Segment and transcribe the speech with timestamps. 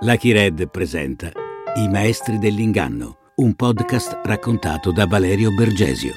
[0.00, 1.32] Lucky Red presenta
[1.74, 6.14] I maestri dell'inganno, un podcast raccontato da Valerio Bergesio.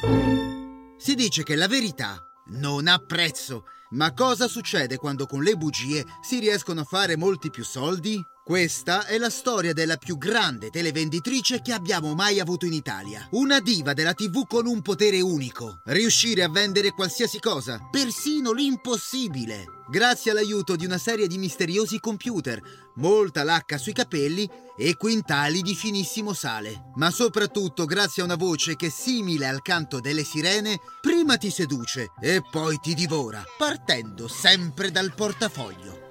[0.97, 2.15] Si dice che la verità
[2.59, 7.49] non ha prezzo, ma cosa succede quando con le bugie si riescono a fare molti
[7.49, 8.23] più soldi?
[8.51, 13.25] Questa è la storia della più grande televenditrice che abbiamo mai avuto in Italia.
[13.31, 15.79] Una diva della TV con un potere unico.
[15.85, 19.83] Riuscire a vendere qualsiasi cosa, persino l'impossibile.
[19.89, 22.61] Grazie all'aiuto di una serie di misteriosi computer,
[22.95, 26.91] molta lacca sui capelli e quintali di finissimo sale.
[26.95, 32.11] Ma soprattutto grazie a una voce che, simile al canto delle sirene, prima ti seduce
[32.19, 36.01] e poi ti divora, partendo sempre dal portafoglio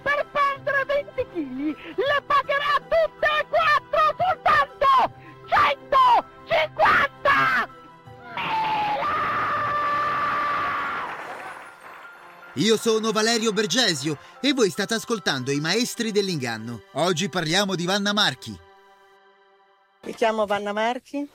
[0.65, 4.89] le pagherà tutte e quattro soltanto
[5.47, 7.69] 150
[12.55, 16.83] Io sono Valerio Bergesio e voi state ascoltando I Maestri dell'Inganno.
[16.95, 18.59] Oggi parliamo di Vanna Marchi.
[20.03, 21.29] Mi chiamo Vanna Marchi,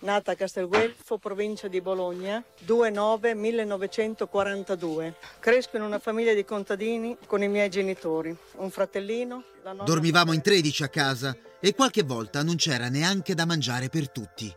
[0.00, 5.14] nata a Castelguelfo, provincia di Bologna, 2-9-1942.
[5.40, 9.42] Cresco in una famiglia di contadini con i miei genitori, un fratellino.
[9.84, 14.50] Dormivamo in 13 a casa e qualche volta non c'era neanche da mangiare per tutti.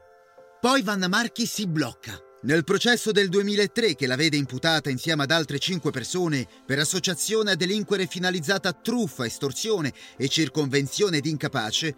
[0.59, 2.19] Poi Vanna Marchi si blocca.
[2.44, 7.52] Nel processo del 2003, che la vede imputata insieme ad altre 5 persone per associazione
[7.52, 11.95] a delinquere finalizzata a truffa, estorsione e circonvenzione di incapace,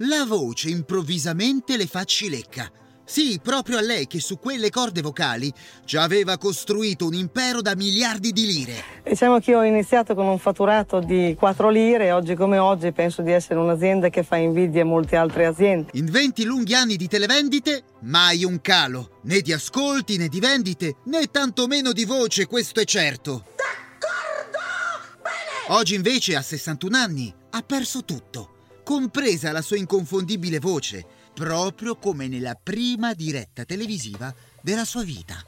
[0.00, 2.70] la voce improvvisamente le fa cilecca
[3.08, 5.52] sì, proprio a lei che su quelle corde vocali
[5.84, 8.74] già aveva costruito un impero da miliardi di lire.
[9.04, 12.90] Diciamo che io ho iniziato con un fatturato di 4 lire e oggi come oggi
[12.90, 15.90] penso di essere un'azienda che fa invidia a molte altre aziende.
[15.92, 20.96] In 20 lunghi anni di televendite, mai un calo, né di ascolti né di vendite,
[21.04, 23.44] né tantomeno di voce, questo è certo.
[23.54, 24.58] D'accordo!
[25.22, 25.78] Bene!
[25.78, 32.28] Oggi invece, a 61 anni, ha perso tutto, compresa la sua inconfondibile voce proprio come
[32.28, 35.44] nella prima diretta televisiva della sua vita.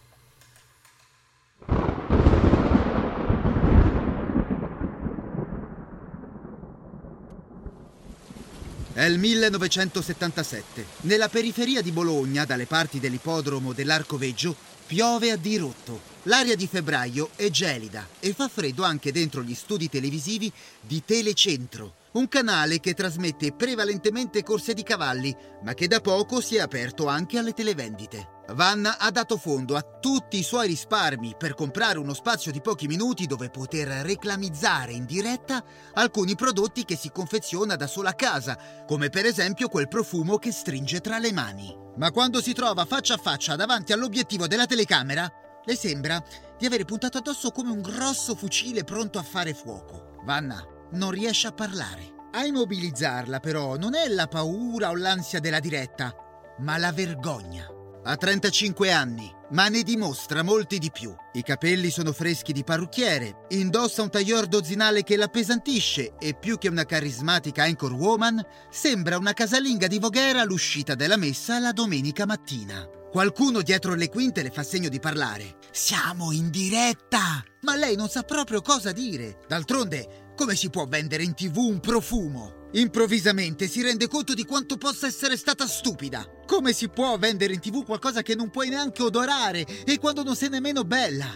[8.92, 10.84] È il 1977.
[11.02, 14.54] Nella periferia di Bologna, dalle parti dell'ippodromo dell'Arcoveggio,
[14.86, 16.00] piove a dirotto.
[16.24, 21.94] L'aria di febbraio è gelida e fa freddo anche dentro gli studi televisivi di Telecentro,
[22.12, 27.06] un canale che trasmette prevalentemente corse di cavalli, ma che da poco si è aperto
[27.06, 28.36] anche alle televendite.
[28.52, 32.86] Vanna ha dato fondo a tutti i suoi risparmi per comprare uno spazio di pochi
[32.86, 38.58] minuti dove poter reclamizzare in diretta alcuni prodotti che si confeziona da sola a casa,
[38.86, 41.76] come per esempio quel profumo che stringe tra le mani.
[41.96, 45.30] Ma quando si trova faccia a faccia davanti all'obiettivo della telecamera,
[45.62, 46.22] le sembra
[46.56, 50.16] di avere puntato addosso come un grosso fucile pronto a fare fuoco.
[50.24, 52.14] Vanna non riesce a parlare.
[52.32, 56.14] A immobilizzarla però non è la paura o l'ansia della diretta,
[56.58, 57.66] ma la vergogna.
[58.04, 61.14] Ha 35 anni, ma ne dimostra molti di più.
[61.32, 66.68] I capelli sono freschi di parrucchiere, indossa un taglior dozzinale che l'appesantisce e più che
[66.68, 72.88] una carismatica anchor woman, sembra una casalinga di Voghera all'uscita della messa la domenica mattina.
[73.10, 75.56] Qualcuno dietro le quinte le fa segno di parlare.
[75.70, 77.42] Siamo in diretta!
[77.62, 79.38] Ma lei non sa proprio cosa dire.
[79.48, 82.68] D'altronde, come si può vendere in tv un profumo?
[82.74, 86.24] Improvvisamente si rende conto di quanto possa essere stata stupida.
[86.46, 90.36] Come si può vendere in tv qualcosa che non puoi neanche odorare e quando non
[90.36, 91.26] sei nemmeno bella?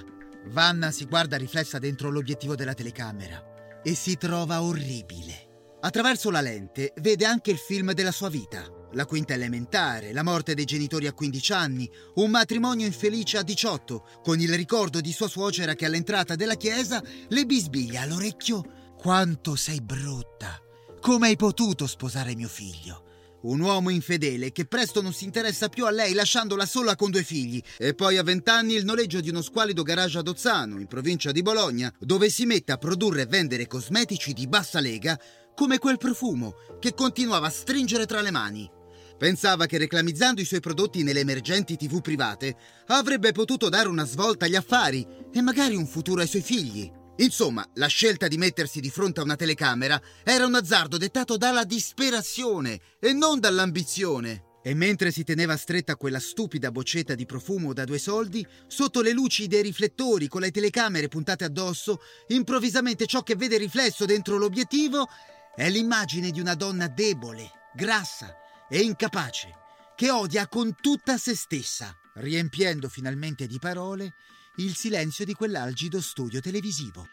[0.50, 5.78] Vanna si guarda riflessa dentro l'obiettivo della telecamera e si trova orribile.
[5.80, 8.64] Attraverso la lente vede anche il film della sua vita.
[8.92, 14.06] La quinta elementare, la morte dei genitori a 15 anni, un matrimonio infelice a 18,
[14.22, 19.80] con il ricordo di sua suocera che all'entrata della chiesa le bisbiglia all'orecchio quanto sei
[19.80, 20.62] brutta!
[21.00, 23.40] Come hai potuto sposare mio figlio?
[23.42, 27.24] Un uomo infedele che presto non si interessa più a lei lasciandola sola con due
[27.24, 31.32] figli e poi a vent'anni il noleggio di uno squalido garage ad Ozzano, in provincia
[31.32, 35.18] di Bologna, dove si mette a produrre e vendere cosmetici di bassa lega
[35.56, 38.70] come quel profumo che continuava a stringere tra le mani.
[39.18, 42.56] Pensava che reclamizzando i suoi prodotti nelle emergenti tv private
[42.86, 47.00] avrebbe potuto dare una svolta agli affari e magari un futuro ai suoi figli.
[47.16, 51.64] Insomma, la scelta di mettersi di fronte a una telecamera era un azzardo dettato dalla
[51.64, 54.44] disperazione e non dall'ambizione.
[54.64, 59.10] E mentre si teneva stretta quella stupida boccetta di profumo da due soldi, sotto le
[59.12, 65.08] luci dei riflettori con le telecamere puntate addosso, improvvisamente ciò che vede riflesso dentro l'obiettivo
[65.54, 68.36] è l'immagine di una donna debole, grassa
[68.70, 69.48] e incapace,
[69.96, 74.14] che odia con tutta se stessa, riempiendo finalmente di parole
[74.56, 77.08] il silenzio di quell'algido studio televisivo.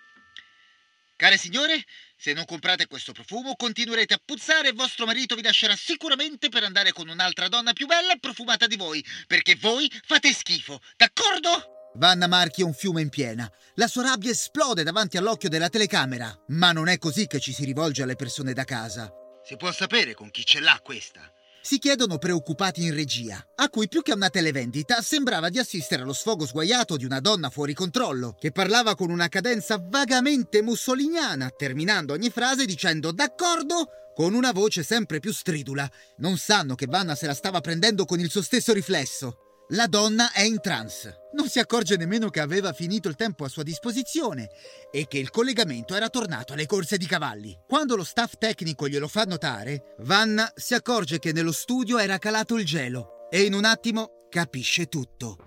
[1.16, 1.84] Care signore,
[2.16, 6.64] se non comprate questo profumo continuerete a puzzare e vostro marito vi lascerà sicuramente per
[6.64, 11.78] andare con un'altra donna più bella e profumata di voi, perché voi fate schifo, d'accordo?
[11.96, 13.52] Vanna Marchi è un fiume in piena.
[13.76, 16.34] La sua rabbia esplode davanti all'occhio della telecamera.
[16.50, 19.12] Ma non è così che ci si rivolge alle persone da casa.
[19.44, 21.34] Si può sapere con chi ce l'ha questa?
[21.62, 26.04] Si chiedono preoccupati in regia, a cui più che a una televendita sembrava di assistere
[26.04, 31.50] allo sfogo sguaiato di una donna fuori controllo, che parlava con una cadenza vagamente mussoliniana,
[31.50, 35.90] terminando ogni frase dicendo d'accordo con una voce sempre più stridula.
[36.18, 39.49] Non sanno che Vanna se la stava prendendo con il suo stesso riflesso.
[39.74, 41.28] La donna è in trance.
[41.34, 44.50] Non si accorge nemmeno che aveva finito il tempo a sua disposizione
[44.92, 47.56] e che il collegamento era tornato alle corse di cavalli.
[47.68, 52.58] Quando lo staff tecnico glielo fa notare, Vanna si accorge che nello studio era calato
[52.58, 55.38] il gelo e in un attimo capisce tutto.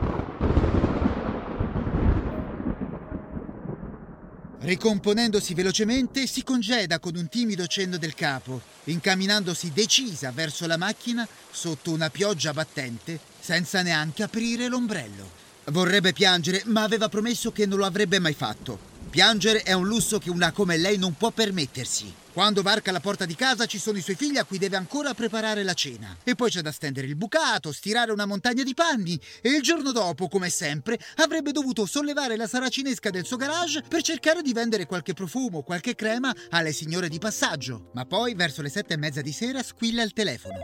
[4.61, 11.27] Ricomponendosi velocemente, si congeda con un timido cenno del capo, incamminandosi decisa verso la macchina
[11.51, 15.41] sotto una pioggia battente, senza neanche aprire l'ombrello.
[15.67, 18.91] Vorrebbe piangere, ma aveva promesso che non lo avrebbe mai fatto.
[19.11, 22.15] Piangere è un lusso che una come lei non può permettersi.
[22.33, 25.13] Quando varca la porta di casa ci sono i suoi figli a cui deve ancora
[25.13, 26.17] preparare la cena.
[26.25, 29.93] E poi c'è da stendere il bucato, stirare una montagna di panni e il giorno
[29.93, 34.87] dopo, come sempre, avrebbe dovuto sollevare la saracinesca del suo garage per cercare di vendere
[34.87, 37.91] qualche profumo, qualche crema alle signore di passaggio.
[37.93, 40.61] Ma poi, verso le sette e mezza di sera, squilla il telefono.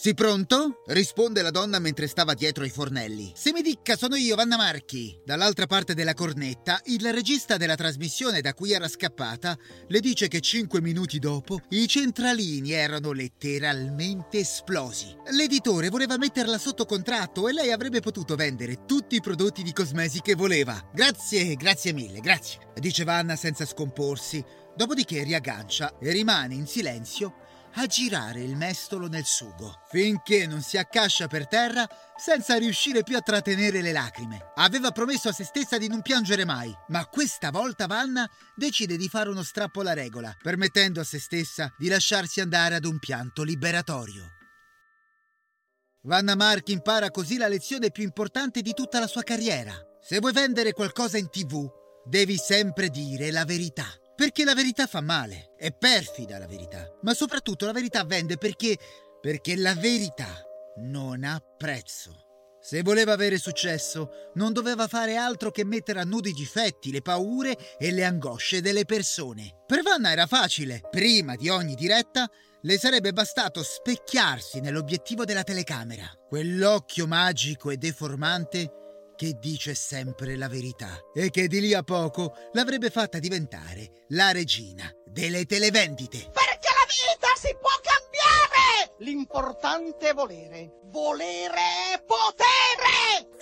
[0.00, 0.84] Sì, pronto?
[0.86, 3.32] risponde la donna mentre stava dietro ai fornelli.
[3.34, 5.18] Se mi dica, sono io, Vanna Marchi.
[5.24, 9.58] Dall'altra parte della cornetta, il regista della trasmissione da cui era scappata
[9.88, 15.16] le dice che cinque minuti dopo i centralini erano letteralmente esplosi.
[15.32, 20.20] L'editore voleva metterla sotto contratto e lei avrebbe potuto vendere tutti i prodotti di cosmesi
[20.20, 20.80] che voleva.
[20.94, 24.44] Grazie, grazie mille, grazie, dice Vanna senza scomporsi.
[24.76, 27.46] Dopodiché riaggancia e rimane in silenzio
[27.80, 33.16] a girare il mestolo nel sugo, finché non si accascia per terra senza riuscire più
[33.16, 34.50] a trattenere le lacrime.
[34.56, 39.08] Aveva promesso a se stessa di non piangere mai, ma questa volta Vanna decide di
[39.08, 43.44] fare uno strappo alla regola, permettendo a se stessa di lasciarsi andare ad un pianto
[43.44, 44.32] liberatorio.
[46.02, 49.72] Vanna Marchi impara così la lezione più importante di tutta la sua carriera.
[50.02, 51.64] Se vuoi vendere qualcosa in tv,
[52.04, 53.86] devi sempre dire la verità.
[54.18, 58.76] Perché la verità fa male, è perfida la verità, ma soprattutto la verità vende perché...
[59.20, 60.26] perché la verità
[60.78, 62.56] non ha prezzo.
[62.60, 67.00] Se voleva avere successo, non doveva fare altro che mettere a nudo i difetti, le
[67.00, 69.62] paure e le angosce delle persone.
[69.64, 70.80] Per Vanna era facile.
[70.90, 72.28] Prima di ogni diretta,
[72.62, 76.10] le sarebbe bastato specchiarsi nell'obiettivo della telecamera.
[76.26, 78.87] Quell'occhio magico e deformante
[79.18, 84.30] che dice sempre la verità e che di lì a poco l'avrebbe fatta diventare la
[84.30, 86.18] regina delle televendite.
[86.32, 88.94] Perché la vita si può cambiare!
[88.98, 90.82] L'importante è volere.
[90.84, 93.37] Volere è potere!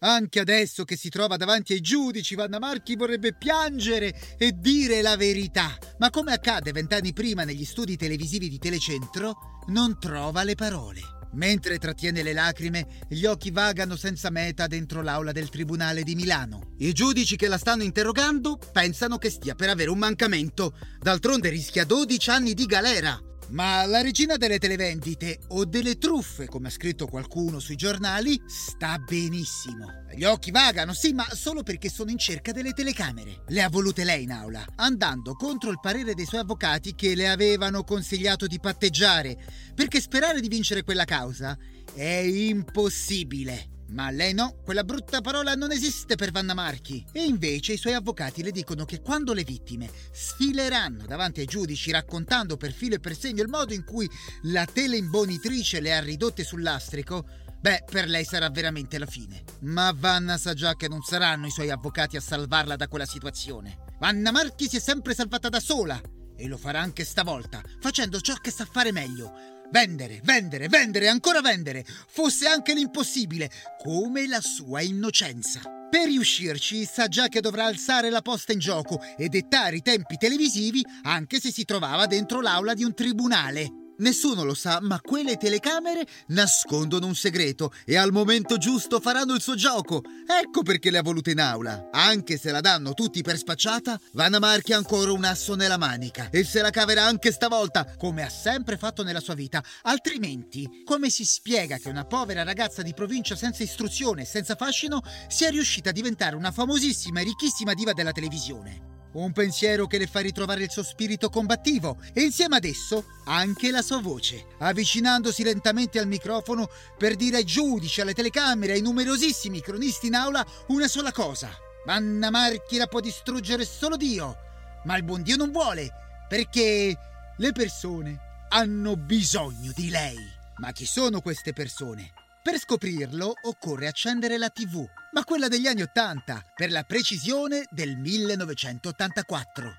[0.00, 5.16] Anche adesso che si trova davanti ai giudici, Vanna Marchi vorrebbe piangere e dire la
[5.16, 5.76] verità.
[5.98, 11.00] Ma come accade vent'anni prima negli studi televisivi di Telecentro, non trova le parole.
[11.32, 16.74] Mentre trattiene le lacrime, gli occhi vagano senza meta dentro l'aula del Tribunale di Milano.
[16.78, 20.74] I giudici che la stanno interrogando pensano che stia per avere un mancamento.
[21.00, 23.20] D'altronde rischia 12 anni di galera.
[23.50, 28.98] Ma la regina delle televendite o delle truffe, come ha scritto qualcuno sui giornali, sta
[28.98, 29.86] benissimo.
[30.14, 33.44] Gli occhi vagano, sì, ma solo perché sono in cerca delle telecamere.
[33.48, 37.28] Le ha volute lei in aula, andando contro il parere dei suoi avvocati che le
[37.28, 39.38] avevano consigliato di patteggiare,
[39.74, 41.56] perché sperare di vincere quella causa
[41.94, 43.76] è impossibile.
[43.90, 47.04] Ma lei no, quella brutta parola non esiste per Vanna Marchi.
[47.12, 51.90] E invece i suoi avvocati le dicono che quando le vittime sfileranno davanti ai giudici
[51.90, 54.08] raccontando per filo e per segno il modo in cui
[54.42, 57.26] la teleimbonitrice le ha ridotte sul lastrico,
[57.60, 59.42] beh, per lei sarà veramente la fine.
[59.60, 63.86] Ma Vanna sa già che non saranno i suoi avvocati a salvarla da quella situazione.
[63.98, 65.98] Vanna Marchi si è sempre salvata da sola
[66.36, 71.40] e lo farà anche stavolta, facendo ciò che sa fare meglio Vendere, vendere, vendere, ancora
[71.42, 73.50] vendere, fosse anche l'impossibile,
[73.82, 75.60] come la sua innocenza.
[75.90, 80.16] Per riuscirci sa già che dovrà alzare la posta in gioco e dettare i tempi
[80.16, 83.87] televisivi anche se si trovava dentro l'aula di un tribunale.
[83.98, 89.40] Nessuno lo sa, ma quelle telecamere nascondono un segreto e al momento giusto faranno il
[89.40, 90.02] suo gioco.
[90.24, 91.88] Ecco perché le ha volute in aula.
[91.90, 96.30] Anche se la danno tutti per spacciata, Vanna Marchi ha ancora un asso nella manica
[96.30, 99.64] e se la caverà anche stavolta, come ha sempre fatto nella sua vita.
[99.82, 105.02] Altrimenti, come si spiega che una povera ragazza di provincia senza istruzione e senza fascino
[105.26, 108.87] sia riuscita a diventare una famosissima e ricchissima diva della televisione?
[109.18, 113.72] Un pensiero che le fa ritrovare il suo spirito combattivo e insieme ad esso anche
[113.72, 119.60] la sua voce, avvicinandosi lentamente al microfono per dire ai giudici, alle telecamere, ai numerosissimi
[119.60, 121.50] cronisti in aula una sola cosa.
[121.84, 124.36] Vanna Marchi la può distruggere solo Dio,
[124.84, 125.90] ma il buon Dio non vuole,
[126.28, 126.96] perché
[127.36, 128.20] le persone
[128.50, 130.18] hanno bisogno di lei.
[130.58, 132.12] Ma chi sono queste persone?
[132.48, 137.98] Per scoprirlo occorre accendere la TV, ma quella degli anni Ottanta, per la precisione del
[137.98, 139.72] 1984.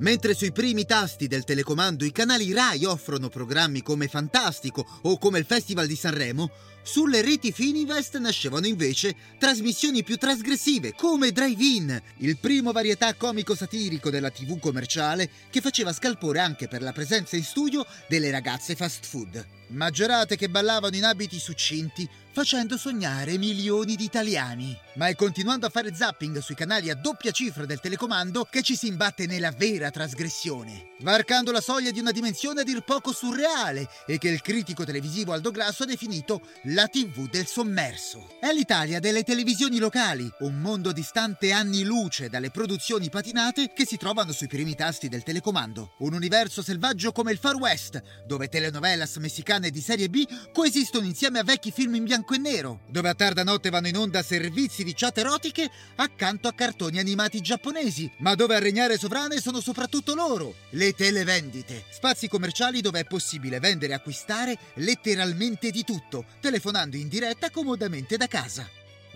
[0.00, 5.38] Mentre sui primi tasti del telecomando i canali RAI offrono programmi come Fantastico o come
[5.38, 6.50] il Festival di Sanremo,
[6.84, 14.30] sulle reti Fininvest nascevano invece trasmissioni più trasgressive come Drive-In, il primo varietà comico-satirico della
[14.30, 19.46] TV commerciale che faceva scalpore anche per la presenza in studio delle ragazze fast food.
[19.68, 24.76] Maggiorate che ballavano in abiti succinti, facendo sognare milioni di italiani.
[24.96, 28.76] Ma è continuando a fare zapping sui canali a doppia cifra del telecomando che ci
[28.76, 33.88] si imbatte nella vera trasgressione, varcando la soglia di una dimensione a dir poco surreale
[34.06, 36.42] e che il critico televisivo Aldo Grasso ha definito
[36.74, 38.36] la TV del sommerso.
[38.40, 43.96] È l'Italia delle televisioni locali, un mondo distante anni luce dalle produzioni patinate che si
[43.96, 45.94] trovano sui primi tasti del telecomando.
[45.98, 51.38] Un universo selvaggio come il Far West, dove telenovelas messicane di serie B coesistono insieme
[51.38, 54.82] a vecchi film in bianco e nero, dove a tarda notte vanno in onda servizi
[54.82, 60.16] di chat erotiche accanto a cartoni animati giapponesi, ma dove a regnare sovrane sono soprattutto
[60.16, 66.24] loro, le televendite, spazi commerciali dove è possibile vendere e acquistare letteralmente di tutto,
[66.64, 68.66] telefonando in diretta comodamente da casa.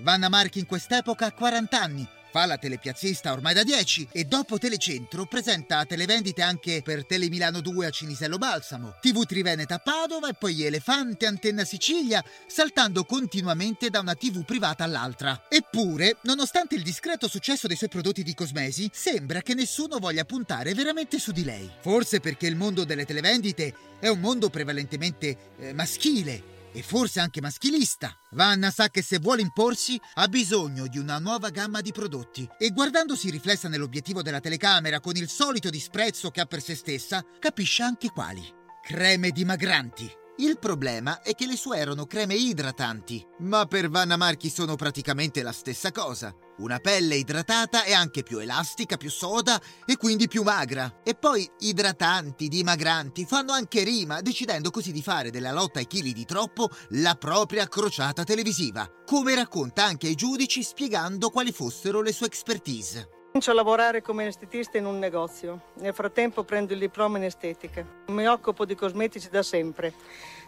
[0.00, 4.58] Vanna Marchi in quest'epoca ha 40 anni, Fa la telepiazzista ormai da 10 e dopo
[4.58, 10.34] Telecentro presenta televendite anche per Telemilano 2 a Cinisello Balsamo, TV Triveneta a Padova e
[10.34, 15.46] poi Elefante Antenna Sicilia, saltando continuamente da una TV privata all'altra.
[15.48, 20.74] Eppure, nonostante il discreto successo dei suoi prodotti di cosmesi, sembra che nessuno voglia puntare
[20.74, 21.70] veramente su di lei.
[21.80, 27.40] Forse perché il mondo delle televendite è un mondo prevalentemente eh, maschile e forse anche
[27.40, 28.16] maschilista.
[28.32, 32.70] Vanna sa che se vuole imporsi ha bisogno di una nuova gamma di prodotti e
[32.70, 37.82] guardandosi riflessa nell'obiettivo della telecamera con il solito disprezzo che ha per se stessa, capisce
[37.82, 38.42] anche quali.
[38.82, 40.26] Creme dimagranti.
[40.40, 45.42] Il problema è che le sue erano creme idratanti, ma per Vanna Marchi sono praticamente
[45.42, 46.32] la stessa cosa.
[46.58, 51.00] Una pelle idratata è anche più elastica, più soda e quindi più magra.
[51.02, 56.12] E poi idratanti, dimagranti fanno anche rima, decidendo così di fare della lotta ai chili
[56.12, 62.12] di troppo la propria crociata televisiva, come racconta anche ai giudici spiegando quali fossero le
[62.12, 63.17] sue expertise.
[63.30, 65.72] Comincio a lavorare come estetista in un negozio.
[65.80, 67.86] Nel frattempo prendo il diploma in estetica.
[68.06, 69.92] Mi occupo di cosmetici da sempre,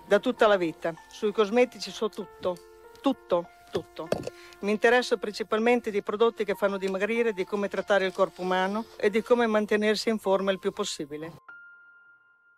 [0.08, 0.94] da tutta la vita.
[1.08, 2.56] Sui cosmetici so tutto,
[3.02, 4.08] tutto, tutto.
[4.60, 9.10] Mi interesso principalmente di prodotti che fanno dimagrire, di come trattare il corpo umano e
[9.10, 11.32] di come mantenersi in forma il più possibile.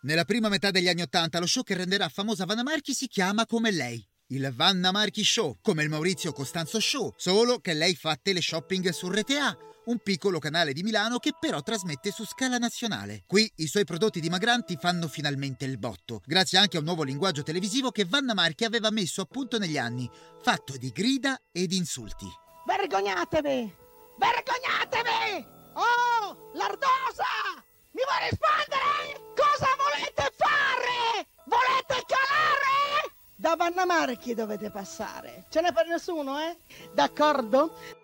[0.03, 3.45] Nella prima metà degli anni Ottanta lo show che renderà famosa Vanna Marchi si chiama
[3.45, 4.03] come lei.
[4.29, 9.11] Il Vanna Marchi Show, come il Maurizio Costanzo Show, solo che lei fa teleshopping su
[9.11, 9.55] Rete A,
[9.87, 13.25] un piccolo canale di Milano che però trasmette su scala nazionale.
[13.27, 17.43] Qui i suoi prodotti dimagranti fanno finalmente il botto, grazie anche a un nuovo linguaggio
[17.43, 20.09] televisivo che Vanna Marchi aveva messo a punto negli anni,
[20.43, 22.27] fatto di grida e di insulti.
[22.67, 23.75] Vergognatevi!
[24.19, 25.47] Vergognatevi!
[25.75, 27.61] Oh, l'ardosa!
[27.93, 29.33] Mi vuoi rispondere?
[29.35, 31.27] Cosa volete fare?
[31.45, 33.13] Volete calare?
[33.35, 35.47] Da Vanna Marchi dovete passare.
[35.51, 36.57] Ce n'è per nessuno, eh?
[36.95, 38.01] D'accordo?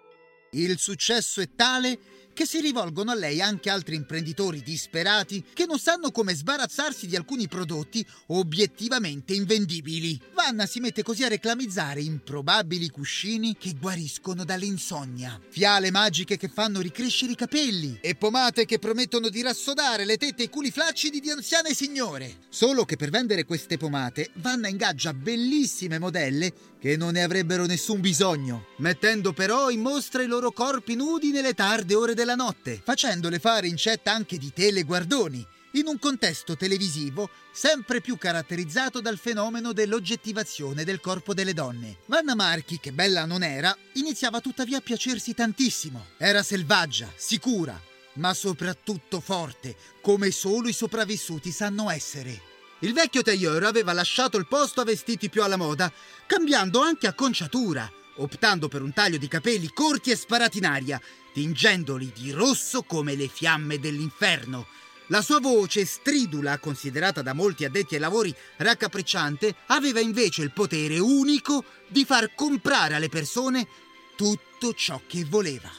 [0.59, 1.99] Il successo è tale
[2.33, 7.15] che si rivolgono a lei anche altri imprenditori disperati che non sanno come sbarazzarsi di
[7.15, 10.21] alcuni prodotti obiettivamente invendibili.
[10.49, 16.81] Vanna si mette così a reclamizzare improbabili cuscini che guariscono dall'insonnia, fiale magiche che fanno
[16.81, 21.21] ricrescere i capelli e pomate che promettono di rassodare le tette e i culi flaccidi
[21.21, 22.38] di anziane signore.
[22.49, 26.50] Solo che per vendere queste pomate Vanna ingaggia bellissime modelle
[26.81, 31.52] che non ne avrebbero nessun bisogno, mettendo però in mostra i loro corpi nudi nelle
[31.52, 38.01] tarde ore della notte, facendole fare incetta anche di teleguardoni, in un contesto televisivo sempre
[38.01, 41.99] più caratterizzato dal fenomeno dell'oggettivazione del corpo delle donne.
[42.07, 46.07] Vanna Marchi, che bella non era, iniziava tuttavia a piacersi tantissimo.
[46.17, 47.81] Era selvaggia, sicura,
[48.15, 52.41] ma soprattutto forte, come solo i sopravvissuti sanno essere.
[52.81, 55.93] Il vecchio tailleur aveva lasciato il posto a vestiti più alla moda,
[56.27, 61.01] cambiando anche acconciatura, optando per un taglio di capelli corti e sparati in aria,
[61.33, 64.67] tingendoli di rosso come le fiamme dell'inferno.
[65.11, 70.99] La sua voce stridula, considerata da molti addetti ai lavori raccapricciante, aveva invece il potere
[70.99, 73.67] unico di far comprare alle persone
[74.17, 75.71] tutto ciò che voleva.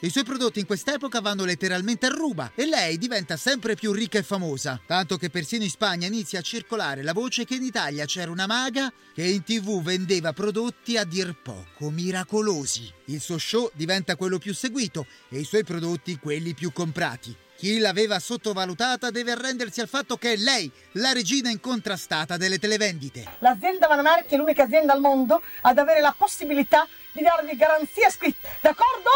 [0.00, 4.18] I suoi prodotti in quest'epoca vanno letteralmente a ruba e lei diventa sempre più ricca
[4.18, 8.06] e famosa, tanto che persino in Spagna inizia a circolare la voce che in Italia
[8.06, 12.90] c'era una maga che in tv vendeva prodotti a dir poco miracolosi.
[13.06, 17.36] Il suo show diventa quello più seguito e i suoi prodotti quelli più comprati.
[17.58, 23.24] Chi l'aveva sottovalutata deve arrendersi al fatto che è lei, la regina incontrastata delle televendite.
[23.40, 28.48] L'azienda Vanamarchi è l'unica azienda al mondo ad avere la possibilità di darvi garanzia scritta,
[28.60, 29.10] d'accordo?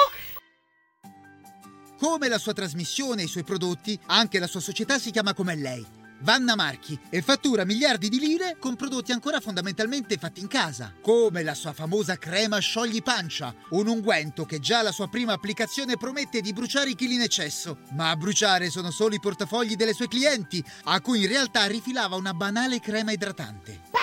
[2.00, 5.54] Come la sua trasmissione e i suoi prodotti, anche la sua società si chiama come
[5.54, 5.86] lei,
[6.22, 11.42] Vanna Marchi, e fattura miliardi di lire con prodotti ancora fondamentalmente fatti in casa, come
[11.42, 16.40] la sua famosa crema sciogli pancia, un unguento che già alla sua prima applicazione promette
[16.40, 20.08] di bruciare i chili in eccesso, ma a bruciare sono solo i portafogli delle sue
[20.08, 23.80] clienti, a cui in realtà rifilava una banale crema idratante.
[23.90, 24.00] Per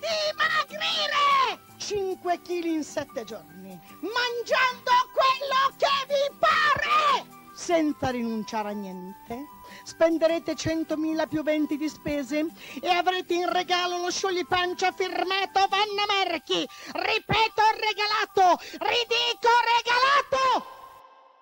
[0.00, 1.68] dimagrire!
[1.76, 7.38] 5 kg in 7 giorni, mangiando quello che vi pare!
[7.60, 9.46] senza rinunciare a niente.
[9.82, 12.46] Spenderete 100.000 più 20 di spese
[12.80, 16.66] e avrete in regalo lo scioglipancia firmato Vanna Marchi.
[16.92, 18.62] Ripeto, regalato!
[18.78, 20.79] Ridico regalato!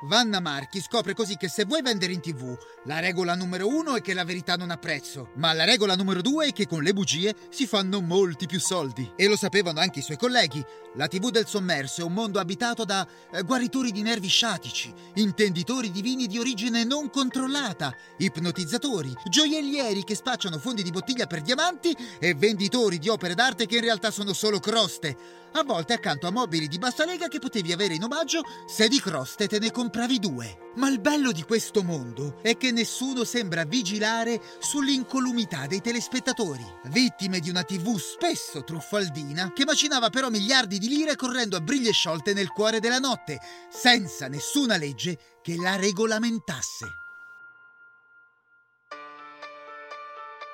[0.02, 4.00] Vanna Marchi scopre così che se vuoi vendere in tv, la regola numero uno è
[4.00, 6.92] che la verità non ha prezzo, ma la regola numero due è che con le
[6.92, 9.10] bugie si fanno molti più soldi.
[9.16, 10.64] E lo sapevano anche i suoi colleghi.
[10.94, 15.90] La tv del sommerso è un mondo abitato da eh, guaritori di nervi sciatici, intenditori
[15.90, 21.96] di vini di origine non controllata, ipnotizzatori, gioiellieri che spacciano fondi di bottiglia per diamanti
[22.20, 26.30] e venditori di opere d'arte che in realtà sono solo croste a volte accanto a
[26.30, 30.18] mobili di bassa lega che potevi avere in omaggio se di croste te ne compravi
[30.18, 30.58] due.
[30.76, 37.40] Ma il bello di questo mondo è che nessuno sembra vigilare sull'incolumità dei telespettatori, vittime
[37.40, 42.34] di una TV spesso truffaldina che macinava però miliardi di lire correndo a briglie sciolte
[42.34, 43.40] nel cuore della notte,
[43.70, 47.07] senza nessuna legge che la regolamentasse.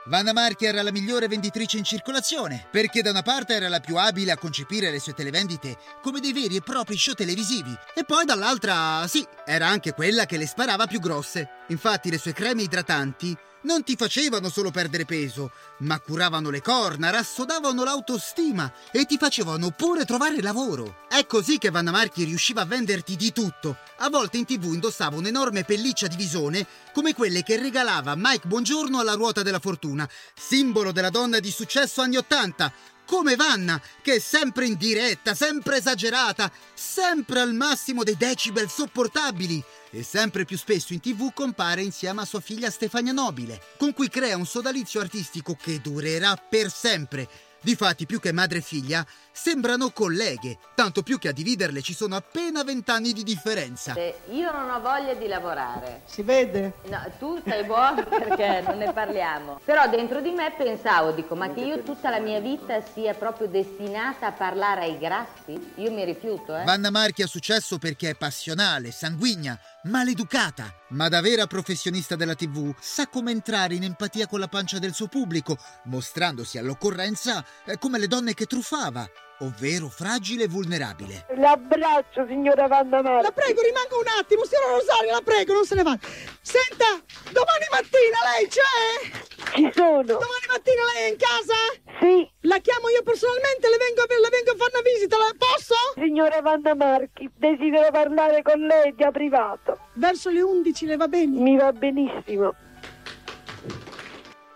[0.07, 3.97] Vanna Marchi era la migliore venditrice in circolazione, perché da una parte era la più
[3.97, 8.27] abile a concepire le sue televendite come dei veri e propri show televisivi, e poi
[8.27, 11.49] dall'altra, sì, era anche quella che le sparava più grosse.
[11.69, 13.35] Infatti le sue creme idratanti
[13.65, 19.71] non ti facevano solo perdere peso, ma curavano le corna, rassodavano l'autostima e ti facevano
[19.71, 21.03] pure trovare lavoro.
[21.09, 23.77] È così che Vanna Marchi riusciva a venderti di tutto.
[23.99, 28.99] A volte in tv indossava un'enorme pelliccia di visone come quelle che regalava Mike Buongiorno
[28.99, 32.73] alla ruota della fortuna, simbolo della donna di successo anni Ottanta,
[33.07, 39.63] come Vanna, che è sempre in diretta, sempre esagerata, sempre al massimo dei decibel sopportabili.
[39.91, 44.09] E sempre più spesso in tv compare insieme a sua figlia Stefania Nobile, con cui
[44.09, 47.29] crea un sodalizio artistico che durerà per sempre
[47.65, 52.15] Difatti, più che madre e figlia, sembrano colleghe, tanto più che a dividerle ci sono
[52.15, 53.95] appena vent'anni di differenza.
[54.33, 56.03] Io non ho voglia di lavorare.
[56.05, 56.75] Si vede?
[56.89, 59.61] No, tu stai buono perché non ne parliamo.
[59.65, 63.49] Però dentro di me pensavo, dico, ma che io tutta la mia vita sia proprio
[63.49, 65.73] destinata a parlare ai grassi?
[65.77, 66.65] Io mi rifiuto, eh.
[66.65, 72.75] Vanna Marchi ha successo perché è passionale, sanguigna, maleducata, ma da vera professionista della TV
[72.81, 77.99] sa come entrare in empatia con la pancia del suo pubblico, mostrandosi all'occorrenza eh, come
[77.99, 79.07] le donne che truffava,
[79.45, 81.27] ovvero fragile e vulnerabile.
[81.37, 83.23] L'abbraccio, signora Vanna Marchi.
[83.23, 85.97] La prego, rimanga un attimo, signora Rosaria, la prego, non se ne va.
[86.41, 87.01] Senta,
[87.33, 89.53] domani mattina lei c'è?
[89.55, 90.03] Ci sono.
[90.03, 91.55] Domani mattina lei è in casa?
[92.01, 95.33] Sì, La chiamo io personalmente, le vengo, a- le vengo a fare una visita, la
[95.39, 95.75] posso?
[95.95, 99.79] signora Vanna Marchi, desidero parlare con lei da privato.
[99.95, 101.39] Verso le 11 le va bene?
[101.41, 102.55] Mi va benissimo.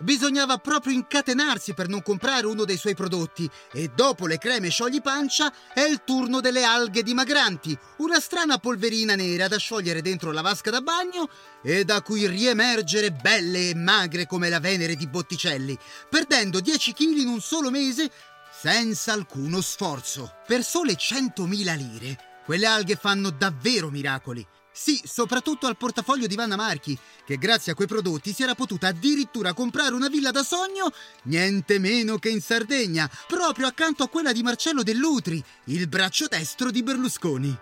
[0.01, 5.03] Bisognava proprio incatenarsi per non comprare uno dei suoi prodotti e dopo le creme sciogli
[5.03, 10.41] pancia è il turno delle alghe dimagranti, una strana polverina nera da sciogliere dentro la
[10.41, 11.29] vasca da bagno
[11.63, 15.77] e da cui riemergere belle e magre come la Venere di Botticelli,
[16.09, 18.09] perdendo 10 kg in un solo mese
[18.53, 20.33] senza alcuno sforzo.
[20.47, 24.47] Per sole 100.000 lire, quelle alghe fanno davvero miracoli.
[24.81, 28.87] Sì, soprattutto al portafoglio di Vanna Marchi, che grazie a quei prodotti si era potuta
[28.87, 30.93] addirittura comprare una villa da sogno,
[31.25, 36.71] niente meno che in Sardegna, proprio accanto a quella di Marcello Dell'Utri, il braccio destro
[36.71, 37.59] di Berlusconi.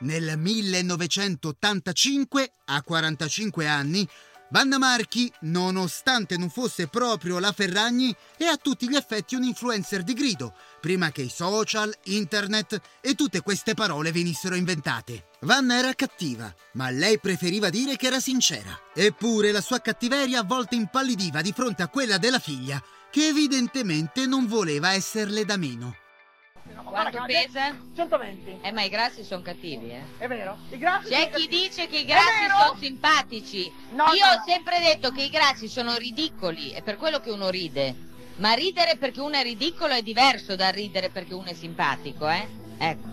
[0.00, 4.06] Nel 1985, a 45 anni,
[4.52, 10.02] Vanna Marchi, nonostante non fosse proprio la Ferragni, è a tutti gli effetti un influencer
[10.02, 15.28] di grido, prima che i social, internet e tutte queste parole venissero inventate.
[15.42, 18.76] Vanna era cattiva, ma lei preferiva dire che era sincera.
[18.92, 24.26] Eppure la sua cattiveria a volte impallidiva di fronte a quella della figlia, che evidentemente
[24.26, 25.94] non voleva esserle da meno.
[26.84, 27.76] Quanto pesa?
[27.94, 28.58] 120.
[28.62, 30.02] Eh, ma i grassi sono cattivi, eh.
[30.18, 30.56] È vero?
[30.70, 31.48] I grassi C'è chi cattivi.
[31.48, 33.72] dice che i grassi sono simpatici.
[33.90, 37.30] No, Io no, ho sempre detto che i grassi sono ridicoli, è per quello che
[37.30, 38.08] uno ride.
[38.36, 42.46] Ma ridere perché uno è ridicolo è diverso da ridere perché uno è simpatico, eh?
[42.78, 43.08] Ecco.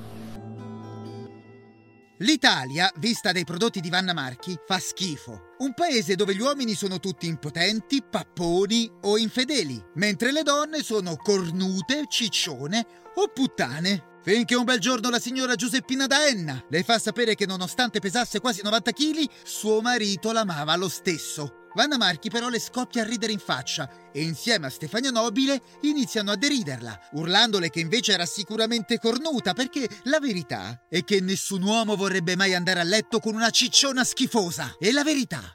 [2.21, 5.53] L'Italia, vista dai prodotti di Vanna Marchi, fa schifo.
[5.59, 11.15] Un paese dove gli uomini sono tutti impotenti, papponi o infedeli, mentre le donne sono
[11.15, 14.15] cornute, ciccione o puttane.
[14.23, 18.39] Finché un bel giorno la signora Giuseppina da Enna le fa sapere che nonostante pesasse
[18.39, 21.56] quasi 90 kg, suo marito l'amava lo stesso.
[21.73, 26.31] Vanna Marchi però le scoppia a ridere in faccia e insieme a Stefania Nobile iniziano
[26.31, 31.95] a deriderla, urlandole che invece era sicuramente cornuta perché la verità è che nessun uomo
[31.95, 35.53] vorrebbe mai andare a letto con una cicciona schifosa e la verità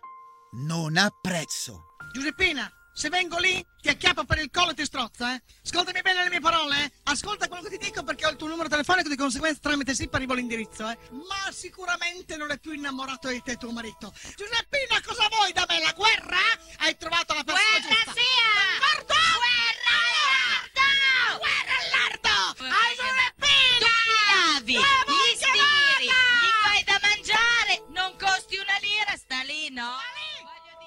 [0.53, 1.95] non ha prezzo.
[2.13, 5.43] Giuseppina, se vengo lì ti acchiappo per il collo e ti strozzo, eh?
[5.65, 6.93] Ascoltami bene le mie parole, eh?
[7.05, 10.15] Ascolta quello che ti dico perché ho il tuo numero telefonico, di conseguenza tramite SIP
[10.15, 10.97] arrivo l'indirizzo, eh?
[11.11, 14.13] Ma sicuramente non è più innamorato di te tuo marito.
[14.37, 15.81] Giuseppina, cosa vuoi da me?
[15.81, 16.39] La guerra?
[16.79, 18.13] Hai trovato la persona giusta.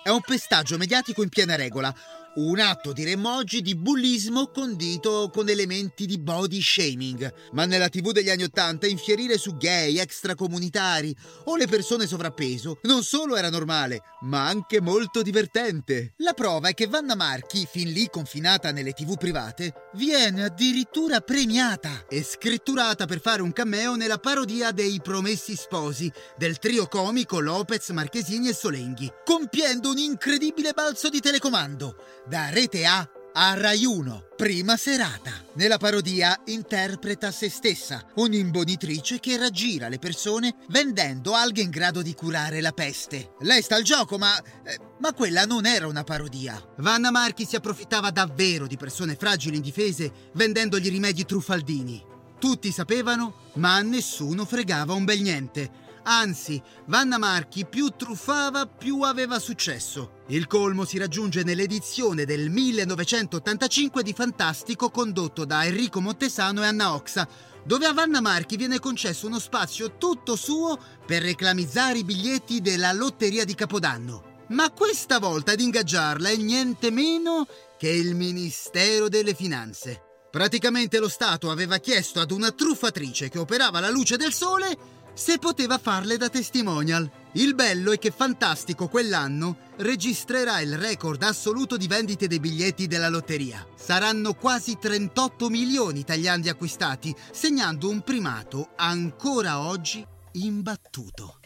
[0.05, 1.91] È un pestaggio mediatico in piena regola,
[2.35, 7.33] un atto diremmo oggi di bullismo condito con elementi di body shaming.
[7.53, 13.03] Ma nella TV degli anni Ottanta infierire su gay, extracomunitari o le persone sovrappeso non
[13.03, 16.13] solo era normale, ma anche molto divertente.
[16.17, 22.05] La prova è che Vanna Marchi, fin lì confinata nelle TV private, viene addirittura premiata
[22.09, 27.89] e scritturata per fare un cameo nella parodia dei Promessi Sposi del trio comico Lopez,
[27.89, 33.07] Marchesini e Solenghi, compiendo un incredibile balzo di telecomando da Rete A
[33.37, 35.31] a Rai 1, prima serata.
[35.55, 42.13] Nella parodia interpreta se stessa, un'imbonitrice che raggira le persone vendendo alghe in grado di
[42.13, 43.33] curare la peste.
[43.39, 44.41] Lei sta al gioco, ma...
[44.63, 46.63] eh, ma quella non era una parodia.
[46.77, 52.01] Vanna Marchi si approfittava davvero di persone fragili e indifese vendendogli rimedi truffaldini.
[52.39, 55.83] Tutti sapevano, ma a nessuno fregava un bel niente.
[56.07, 60.21] Anzi, Vanna Marchi più truffava, più aveva successo.
[60.27, 66.93] Il colmo si raggiunge nell'edizione del 1985 di Fantastico condotto da Enrico Montesano e Anna
[66.93, 67.27] Oxa,
[67.63, 72.93] dove a Vanna Marchi viene concesso uno spazio tutto suo per reclamizzare i biglietti della
[72.93, 74.43] lotteria di Capodanno.
[74.49, 77.47] Ma questa volta ad ingaggiarla è niente meno
[77.79, 80.01] che il Ministero delle Finanze.
[80.29, 85.39] Praticamente lo Stato aveva chiesto ad una truffatrice che operava alla luce del sole se
[85.39, 87.09] poteva farle da testimonial.
[87.31, 93.09] Il bello è che Fantastico quell'anno registrerà il record assoluto di vendite dei biglietti della
[93.09, 93.65] lotteria.
[93.75, 101.39] Saranno quasi 38 milioni italiani acquistati, segnando un primato ancora oggi imbattuto.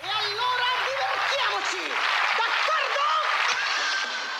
[0.00, 1.82] E allora divertiamoci!
[2.38, 3.06] D'accordo?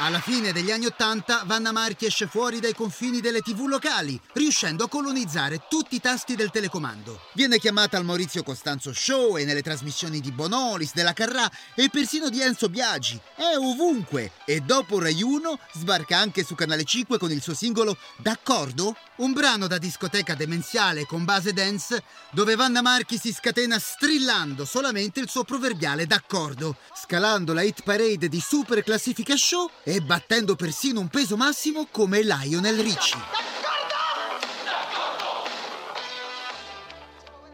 [0.01, 4.85] Alla fine degli anni Ottanta, Vanna Marchi esce fuori dai confini delle tv locali, riuscendo
[4.85, 7.21] a colonizzare tutti i tasti del telecomando.
[7.33, 12.29] Viene chiamata al Maurizio Costanzo Show e nelle trasmissioni di Bonolis, della Carrà e persino
[12.29, 13.21] di Enzo Biagi.
[13.35, 17.97] È ovunque e dopo Rai 1 sbarca anche su Canale 5 con il suo singolo
[18.19, 18.95] D'accordo?
[19.19, 25.19] Un brano da discoteca demenziale con base dance dove Vanna Marchi si scatena strillando solamente
[25.19, 31.01] il suo proverbiale d'accordo, scalando la hit parade di Super Classifica Show e battendo persino
[31.01, 33.58] un peso massimo come Lionel Richie.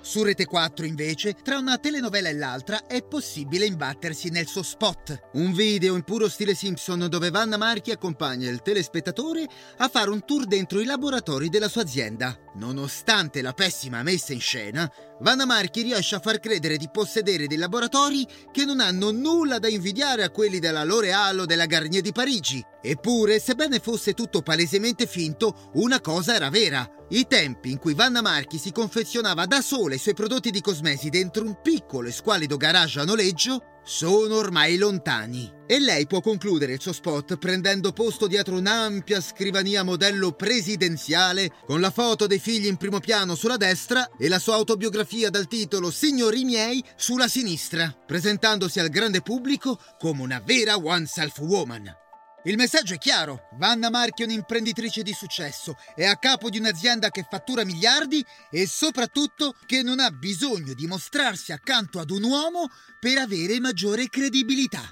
[0.04, 5.30] Su Rete 4, invece, tra una telenovela e l'altra è possibile imbattersi nel suo spot.
[5.32, 10.22] Un video in puro stile Simpson dove Vanna Marchi accompagna il telespettatore a fare un
[10.26, 12.38] tour dentro i laboratori della sua azienda.
[12.56, 17.56] Nonostante la pessima messa in scena, Vanna Marchi riesce a far credere di possedere dei
[17.56, 22.12] laboratori che non hanno nulla da invidiare a quelli della L'Oréal o della Garnier di
[22.12, 22.62] Parigi.
[22.86, 26.86] Eppure, sebbene fosse tutto palesemente finto, una cosa era vera.
[27.08, 31.08] I tempi in cui Vanna Marchi si confezionava da sola i suoi prodotti di cosmesi
[31.08, 36.74] dentro un piccolo e squalido garage a noleggio sono ormai lontani e lei può concludere
[36.74, 42.66] il suo spot prendendo posto dietro un'ampia scrivania modello presidenziale con la foto dei figli
[42.66, 47.94] in primo piano sulla destra e la sua autobiografia dal titolo Signori miei sulla sinistra,
[48.06, 52.03] presentandosi al grande pubblico come una vera one self woman.
[52.46, 53.48] Il messaggio è chiaro.
[53.52, 58.66] Vanna Marchi è un'imprenditrice di successo, è a capo di un'azienda che fattura miliardi e
[58.66, 62.68] soprattutto che non ha bisogno di mostrarsi accanto ad un uomo
[63.00, 64.82] per avere maggiore credibilità.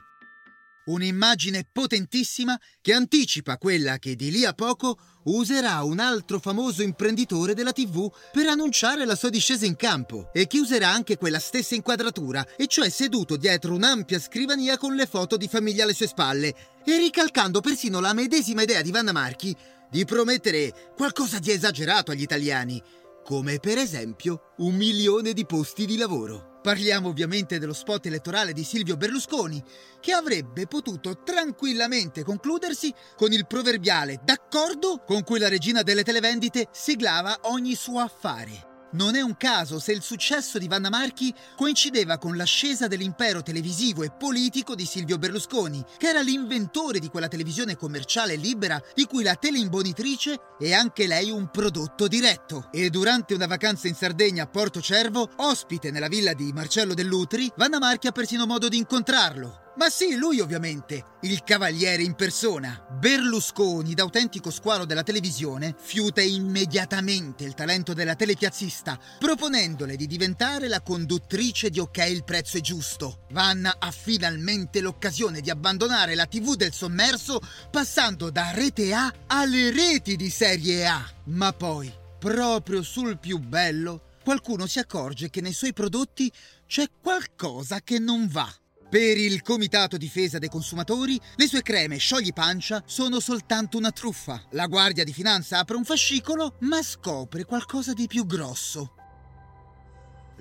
[0.85, 7.55] Un'immagine potentissima che anticipa quella che di lì a poco userà un altro famoso imprenditore
[7.55, 11.77] della TV per annunciare la sua discesa in campo e che userà anche quella stessa
[11.77, 16.72] inquadratura, e cioè seduto dietro un'ampia scrivania con le foto di famiglia alle sue spalle
[16.85, 19.57] e ricalcando persino la medesima idea di Vanna Marchi
[19.91, 22.83] di promettere qualcosa di esagerato agli italiani,
[23.25, 26.61] come per esempio un milione di posti di lavoro.
[26.63, 29.63] Parliamo ovviamente dello spot elettorale di Silvio Berlusconi,
[30.01, 36.69] che avrebbe potuto tranquillamente concludersi con il proverbiale d'accordo con cui la regina delle televendite
[36.71, 38.72] siglava ogni suo affare.
[38.93, 44.03] Non è un caso se il successo di Vanna Marchi coincideva con l'ascesa dell'impero televisivo
[44.03, 49.23] e politico di Silvio Berlusconi, che era l'inventore di quella televisione commerciale libera di cui
[49.23, 52.69] la teleimbonitrice è anche lei un prodotto diretto.
[52.71, 57.51] E durante una vacanza in Sardegna a Porto Cervo, ospite nella villa di Marcello Dell'Utri,
[57.57, 59.62] Vanna Marchi ha persino modo di incontrarlo.
[59.75, 62.87] Ma sì, lui ovviamente, il cavaliere in persona.
[62.91, 70.69] Berlusconi, da autentico squalo della televisione, fiuta immediatamente il talento della telepiazzista, proponendole di diventare
[70.69, 73.25] la conduttrice di Ok il prezzo è giusto.
[73.31, 79.71] Vanna ha finalmente l'occasione di abbandonare la TV del sommerso passando da rete A alle
[79.71, 81.03] reti di serie A.
[81.29, 86.31] Ma poi, proprio sul più bello, qualcuno si accorge che nei suoi prodotti
[86.67, 88.55] c'è qualcosa che non va.
[88.93, 94.45] Per il Comitato Difesa dei Consumatori, le sue creme sciogli pancia sono soltanto una truffa.
[94.51, 98.93] La Guardia di Finanza apre un fascicolo, ma scopre qualcosa di più grosso.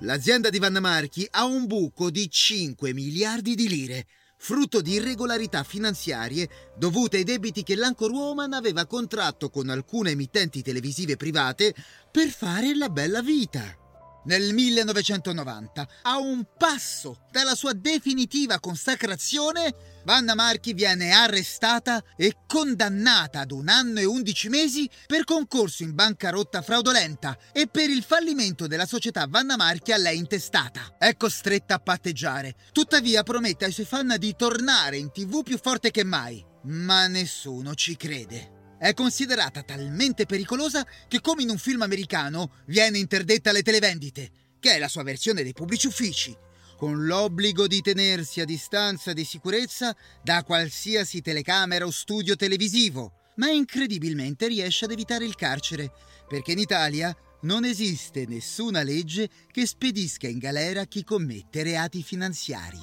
[0.00, 5.62] L'azienda di Vanna Marchi ha un buco di 5 miliardi di lire, frutto di irregolarità
[5.62, 11.74] finanziarie dovute ai debiti che l'Anchorwoman aveva contratto con alcune emittenti televisive private
[12.10, 13.80] per fare la bella vita
[14.24, 23.40] nel 1990, a un passo dalla sua definitiva consacrazione, Vanna Marchi viene arrestata e condannata
[23.40, 28.66] ad un anno e undici mesi per concorso in bancarotta fraudolenta e per il fallimento
[28.66, 30.96] della società Vanna Marchi a lei intestata.
[30.98, 35.90] È costretta a patteggiare, tuttavia promette ai suoi fan di tornare in tv più forte
[35.90, 36.44] che mai.
[36.64, 42.98] Ma nessuno ci crede è considerata talmente pericolosa che come in un film americano viene
[42.98, 46.36] interdetta alle televendite, che è la sua versione dei pubblici uffici,
[46.76, 53.50] con l'obbligo di tenersi a distanza di sicurezza da qualsiasi telecamera o studio televisivo, ma
[53.50, 55.92] incredibilmente riesce ad evitare il carcere,
[56.26, 62.80] perché in Italia non esiste nessuna legge che spedisca in galera chi commette reati finanziari.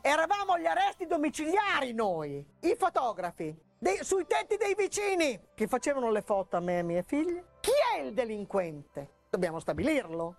[0.00, 6.22] Eravamo agli arresti domiciliari noi, i fotografi dei, sui tetti dei vicini che facevano le
[6.22, 7.42] foto a me e ai miei figli.
[7.60, 9.08] Chi è il delinquente?
[9.30, 10.36] Dobbiamo stabilirlo.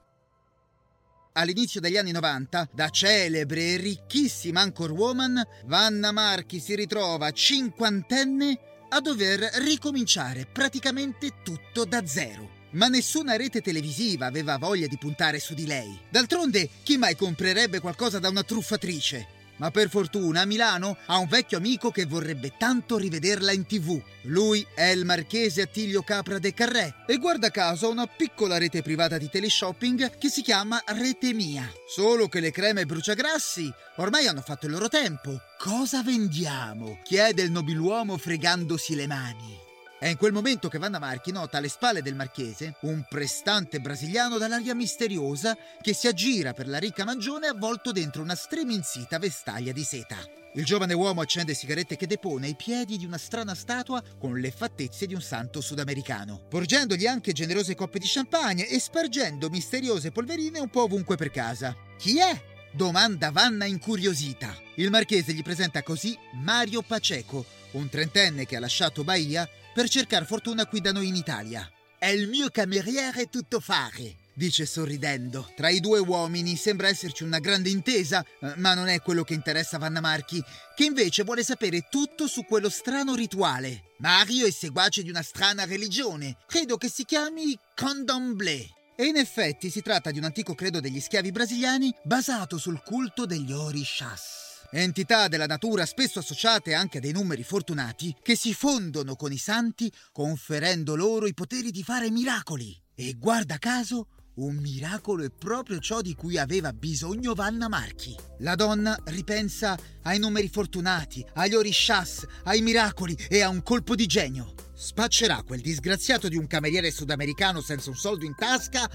[1.34, 9.02] All'inizio degli anni 90, da celebre e ricchissima anchorwoman, Vanna Marchi si ritrova cinquantenne a
[9.02, 12.64] dover ricominciare praticamente tutto da zero.
[12.72, 16.00] Ma nessuna rete televisiva aveva voglia di puntare su di lei.
[16.10, 19.35] D'altronde, chi mai comprerebbe qualcosa da una truffatrice?
[19.58, 24.02] Ma per fortuna Milano ha un vecchio amico che vorrebbe tanto rivederla in tv.
[24.24, 28.82] Lui è il marchese Attilio Capra de Carré e guarda caso ha una piccola rete
[28.82, 31.72] privata di teleshopping che si chiama Rete Mia.
[31.88, 35.40] Solo che le creme bruciagrassi ormai hanno fatto il loro tempo.
[35.58, 37.00] Cosa vendiamo?
[37.04, 39.65] chiede il nobiluomo fregandosi le mani.
[39.98, 44.38] È in quel momento che Vanna Marchi nota alle spalle del marchese un prestante brasiliano
[44.38, 49.84] dall'aria misteriosa che si aggira per la ricca magione avvolto dentro una streminzita vestaglia di
[49.84, 50.18] seta.
[50.56, 54.52] Il giovane uomo accende sigarette che depone ai piedi di una strana statua con le
[54.52, 60.60] fattezze di un santo sudamericano, porgendogli anche generose coppe di champagne e spargendo misteriose polverine
[60.60, 61.74] un po' ovunque per casa.
[61.98, 62.42] Chi è?
[62.74, 64.54] Domanda Vanna incuriosita.
[64.76, 70.24] Il marchese gli presenta così Mario Paceco, un trentenne che ha lasciato Bahia per cercare
[70.24, 71.70] fortuna qui da noi in Italia.
[72.00, 75.52] È il mio cameriere tutto fare, dice sorridendo.
[75.54, 79.34] Tra i due uomini sembra esserci una grande intesa, eh, ma non è quello che
[79.34, 80.42] interessa Vanna Marchi,
[80.76, 83.92] che invece vuole sapere tutto su quello strano rituale.
[83.98, 88.70] Mario è seguace di una strana religione, credo che si chiami Condomblé.
[88.96, 93.26] E in effetti si tratta di un antico credo degli schiavi brasiliani basato sul culto
[93.26, 94.55] degli orishas.
[94.82, 99.38] Entità della natura spesso associate anche a dei numeri fortunati che si fondono con i
[99.38, 102.78] santi conferendo loro i poteri di fare miracoli.
[102.94, 108.14] E guarda caso, un miracolo è proprio ciò di cui aveva bisogno Vanna Marchi.
[108.40, 114.06] La donna ripensa ai numeri fortunati, agli orishas, ai miracoli e a un colpo di
[114.06, 114.54] genio.
[114.74, 118.90] Spaccerà quel disgraziato di un cameriere sudamericano senza un soldo in tasca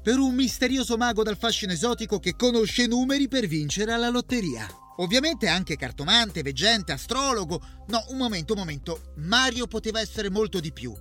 [0.00, 4.85] per un misterioso mago dal fascino esotico che conosce i numeri per vincere alla lotteria.
[4.96, 7.60] Ovviamente anche cartomante, veggente, astrologo.
[7.88, 9.12] No, un momento, un momento.
[9.16, 10.94] Mario poteva essere molto di più.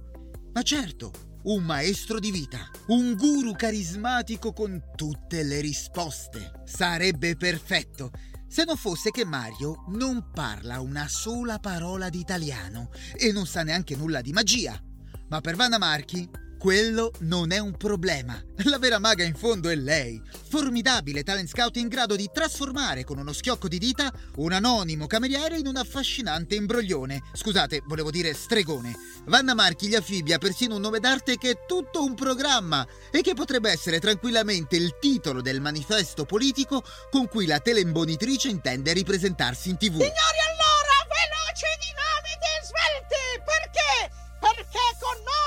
[0.54, 1.12] Ma certo,
[1.44, 6.62] un maestro di vita, un guru carismatico con tutte le risposte.
[6.66, 8.12] Sarebbe perfetto
[8.48, 13.64] se non fosse che Mario non parla una sola parola di italiano e non sa
[13.64, 14.80] neanche nulla di magia.
[15.28, 18.42] Ma per Vanna Marchi quello non è un problema.
[18.64, 20.22] La vera maga in fondo è lei.
[20.50, 25.58] Formidabile talent scout in grado di trasformare con uno schiocco di dita un anonimo cameriere
[25.58, 27.22] in un affascinante imbroglione.
[27.34, 28.96] Scusate, volevo dire stregone.
[29.26, 33.34] Vanna Marchi gli affibbia persino un nome d'arte che è tutto un programma e che
[33.34, 39.78] potrebbe essere tranquillamente il titolo del manifesto politico con cui la telembonitrice intende ripresentarsi in
[39.78, 39.98] tv.
[39.98, 44.24] Signori allora, veloci, dinamici e svelti, perché?
[44.40, 45.45] Perché con noi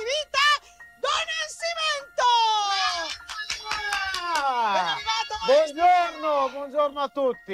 [0.00, 0.46] di vita,
[1.00, 2.24] Don Nascimento!
[5.46, 7.52] Buongiorno, buongiorno a tutti.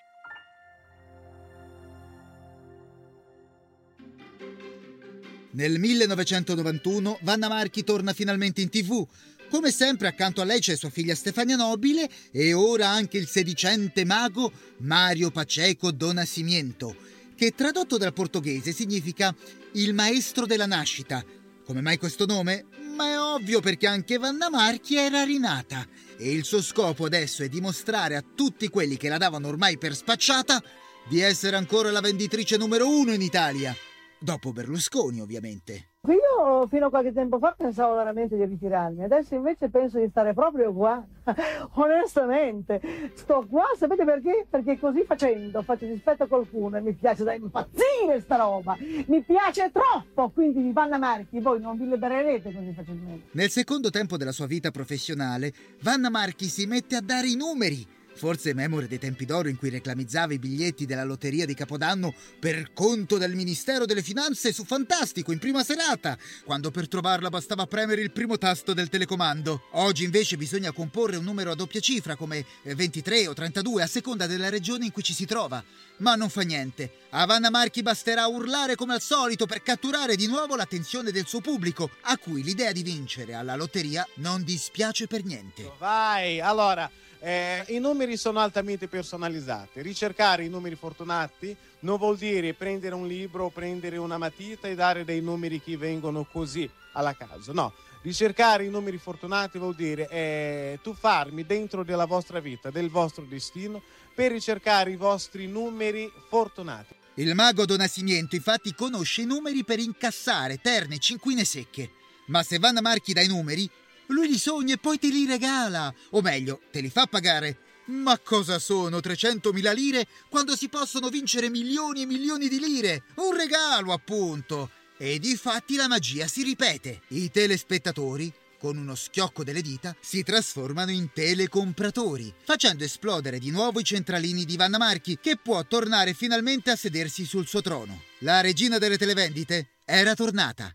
[5.52, 9.06] Nel 1991 Vanna Marchi torna finalmente in tv.
[9.48, 14.04] Come sempre accanto a lei c'è sua figlia Stefania Nobile e ora anche il sedicente
[14.04, 16.94] mago Mario Paceco Donasimiento,
[17.34, 19.34] che tradotto dal portoghese significa
[19.72, 21.24] il maestro della nascita,
[21.66, 22.66] come mai questo nome?
[22.94, 25.84] Ma è ovvio perché anche Vanna Marchi era rinata
[26.16, 29.94] e il suo scopo adesso è dimostrare a tutti quelli che la davano ormai per
[29.94, 30.62] spacciata
[31.08, 33.74] di essere ancora la venditrice numero uno in Italia.
[34.18, 35.95] Dopo Berlusconi, ovviamente.
[36.12, 40.34] Io fino a qualche tempo fa pensavo veramente di ritirarmi, adesso invece penso di stare
[40.34, 41.04] proprio qua.
[41.74, 42.80] Onestamente,
[43.14, 44.46] sto qua, sapete perché?
[44.48, 48.76] Perché così facendo faccio dispetto a qualcuno e mi piace da impazzire sta roba.
[49.06, 53.28] Mi piace troppo, quindi Vanna Marchi, voi non vi libererete così facilmente.
[53.32, 57.95] Nel secondo tempo della sua vita professionale, Vanna Marchi si mette a dare i numeri
[58.16, 62.72] Forse memore dei tempi d'oro in cui reclamizzava i biglietti della lotteria di Capodanno per
[62.72, 68.00] conto del Ministero delle Finanze su Fantastico in prima serata, quando per trovarla bastava premere
[68.00, 69.64] il primo tasto del telecomando.
[69.72, 73.86] Oggi invece bisogna comporre un numero a doppia cifra come 23 eh, o 32 a
[73.86, 75.62] seconda della regione in cui ci si trova.
[75.98, 76.90] Ma non fa niente.
[77.10, 81.42] A Vanna Marchi basterà urlare come al solito per catturare di nuovo l'attenzione del suo
[81.42, 85.70] pubblico, a cui l'idea di vincere alla lotteria non dispiace per niente.
[85.78, 86.90] Vai, allora
[87.26, 89.82] eh, I numeri sono altamente personalizzati.
[89.82, 95.04] Ricercare i numeri fortunati non vuol dire prendere un libro, prendere una matita e dare
[95.04, 97.52] dei numeri che vengono così alla caso.
[97.52, 103.24] No, ricercare i numeri fortunati vuol dire eh, tuffarmi dentro della vostra vita, del vostro
[103.24, 103.82] destino,
[104.14, 106.94] per ricercare i vostri numeri fortunati.
[107.14, 111.90] Il mago Donasimiento infatti conosce i numeri per incassare terne cinquine secche.
[112.26, 113.68] Ma se Vanna Marchi dai numeri,
[114.08, 115.92] lui li sogna e poi te li regala.
[116.10, 117.58] O meglio, te li fa pagare.
[117.86, 123.04] Ma cosa sono 300.000 lire quando si possono vincere milioni e milioni di lire?
[123.16, 124.70] Un regalo, appunto.
[124.96, 127.02] E di fatti la magia si ripete.
[127.08, 133.78] I telespettatori, con uno schiocco delle dita, si trasformano in telecompratori, facendo esplodere di nuovo
[133.78, 138.02] i centralini di Vanna Marchi, che può tornare finalmente a sedersi sul suo trono.
[138.20, 140.74] La regina delle televendite era tornata.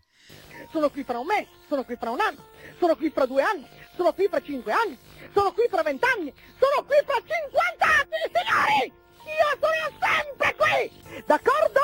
[0.70, 2.51] Sono qui fra un mese, sono qui fra un anno
[2.82, 3.64] sono qui fra due anni,
[3.94, 4.98] sono qui fra cinque anni,
[5.32, 8.92] sono qui fra vent'anni, sono qui fra cinquanta anni, signori!
[9.22, 11.22] Io sono sempre qui!
[11.24, 11.80] D'accordo?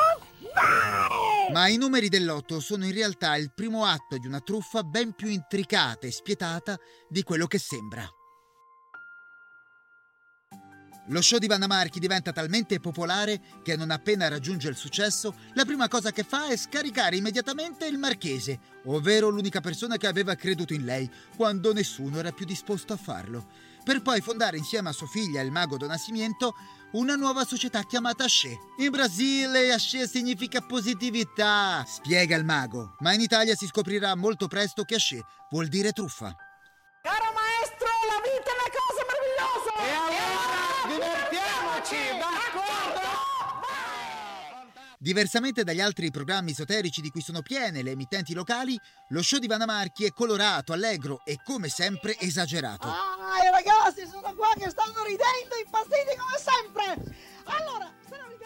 [0.52, 1.52] Vai!
[1.52, 5.28] Ma i numeri dell'otto sono in realtà il primo atto di una truffa ben più
[5.28, 6.76] intricata e spietata
[7.08, 8.17] di quello che sembra.
[11.10, 15.64] Lo show di Vanna Marchi diventa talmente popolare che non appena raggiunge il successo, la
[15.64, 20.74] prima cosa che fa è scaricare immediatamente il marchese, ovvero l'unica persona che aveva creduto
[20.74, 23.46] in lei, quando nessuno era più disposto a farlo,
[23.82, 26.54] per poi fondare insieme a sua figlia, il mago Don Nascimento,
[26.92, 28.54] una nuova società chiamata Axé.
[28.76, 34.84] In Brasile Axé significa positività, spiega il mago, ma in Italia si scoprirà molto presto
[34.84, 36.36] che Axé vuol dire truffa.
[45.00, 48.78] Diversamente dagli altri programmi esoterici di cui sono piene le emittenti locali,
[49.10, 52.88] lo show di Vanna Marchi è colorato, allegro e come sempre esagerato.
[52.88, 57.16] Ah, i ragazzi sono qua che stanno ridendo, impazziti come sempre.
[57.44, 57.90] Allora,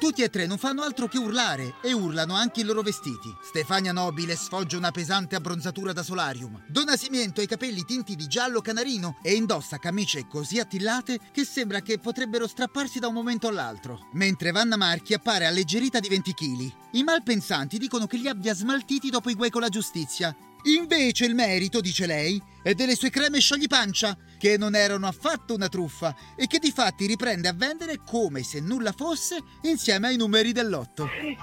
[0.03, 3.33] tutti e tre non fanno altro che urlare e urlano anche i loro vestiti.
[3.41, 6.61] Stefania Nobile sfoggia una pesante abbronzatura da solarium.
[6.67, 11.45] Don Nascimento ha i capelli tinti di giallo canarino e indossa camicie così attillate che
[11.45, 14.09] sembra che potrebbero strapparsi da un momento all'altro.
[14.15, 16.73] Mentre Vanna Marchi appare alleggerita di 20 kg.
[16.95, 21.35] I malpensanti dicono che li abbia smaltiti dopo i guai con la giustizia Invece il
[21.35, 26.49] merito, dice lei, è delle sue creme sciogli-pancia, che non erano affatto una truffa e
[26.49, 31.09] che di fatti riprende a vendere come se nulla fosse insieme ai numeri dell'otto.
[31.15, 31.37] Sei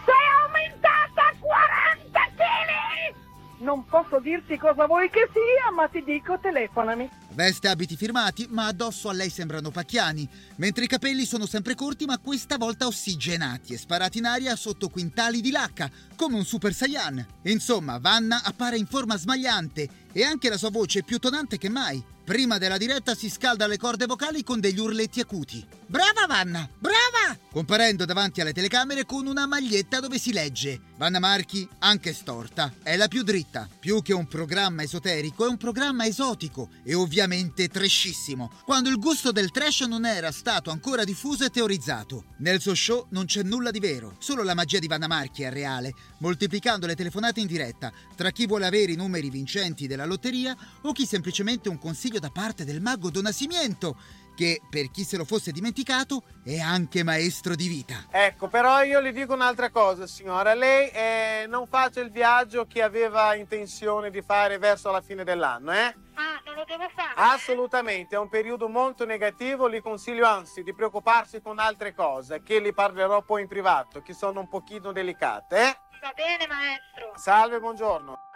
[0.44, 3.64] aumentata a 40 kg!
[3.64, 7.10] Non posso dirti cosa vuoi che sia, ma ti dico telefonami.
[7.32, 10.28] Veste abiti firmati, ma addosso a lei sembrano pacchiani,
[10.58, 14.90] mentre i capelli sono sempre corti, ma questa volta ossigenati e sparati in aria sotto
[14.90, 17.26] quintali di lacca, come un Super Saiyan.
[17.44, 21.70] Insomma, Vanna appare in forma smagliante e anche la sua voce è più tonante che
[21.70, 22.04] mai.
[22.24, 25.66] Prima della diretta si scalda le corde vocali con degli urletti acuti.
[25.88, 27.36] Brava Vanna, brava!
[27.52, 32.96] Comparendo davanti alle telecamere con una maglietta dove si legge Vanna Marchi, anche storta, è
[32.98, 33.68] la più dritta.
[33.80, 39.32] Più che un programma esoterico, è un programma esotico e ovviamente trashissimo, quando il gusto
[39.32, 42.26] del trash non era stato ancora diffuso e teorizzato.
[42.40, 45.50] Nel suo show non c'è nulla di vero, solo la magia di Vanna Marchi è
[45.50, 50.56] reale, moltiplicando le telefonate in diretta tra chi vuole avere i numeri vincenti della lotteria
[50.82, 53.96] o chi semplicemente un consiglio da parte del mago Don Nascimento,
[54.36, 58.06] che, per chi se lo fosse dimenticato, è anche maestro di vita.
[58.10, 60.54] Ecco, però io le dico un'altra cosa, signora.
[60.54, 65.74] Lei eh, non faccia il viaggio che aveva intenzione di fare verso la fine dell'anno,
[65.74, 65.94] eh?
[66.14, 67.14] Ah, non lo devo fare?
[67.16, 69.68] Assolutamente, è un periodo molto negativo.
[69.68, 74.14] Le consiglio anzi di preoccuparsi con altre cose, che le parlerò poi in privato, che
[74.14, 75.78] sono un pochino delicate, eh?
[76.02, 77.12] Va bene, maestro.
[77.18, 78.29] Salve, buongiorno.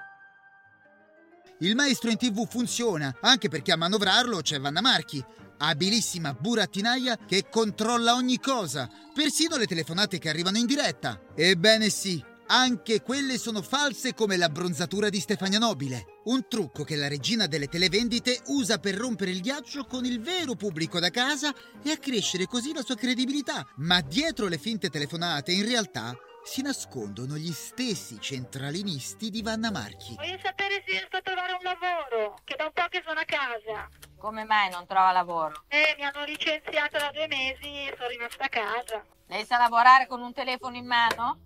[1.63, 5.23] Il maestro in tv funziona, anche perché a manovrarlo c'è Vanna Marchi,
[5.59, 11.21] abilissima burattinaia che controlla ogni cosa, persino le telefonate che arrivano in diretta.
[11.33, 16.19] Ebbene sì, anche quelle sono false come l'abbronzatura di Stefania Nobile.
[16.25, 20.55] Un trucco che la regina delle televendite usa per rompere il ghiaccio con il vero
[20.55, 23.65] pubblico da casa e accrescere così la sua credibilità.
[23.77, 26.13] Ma dietro le finte telefonate, in realtà,
[26.43, 30.15] si nascondono gli stessi centralinisti di Vanna Marchi.
[30.15, 33.25] Voglio sapere se riesco a trovare un lavoro, che da un po' che sono a
[33.25, 33.89] casa.
[34.17, 35.63] Come mai non trova lavoro?
[35.67, 39.03] Eh, mi hanno licenziato da due mesi e sono rimasta a casa.
[39.27, 41.39] Lei sa lavorare con un telefono in mano?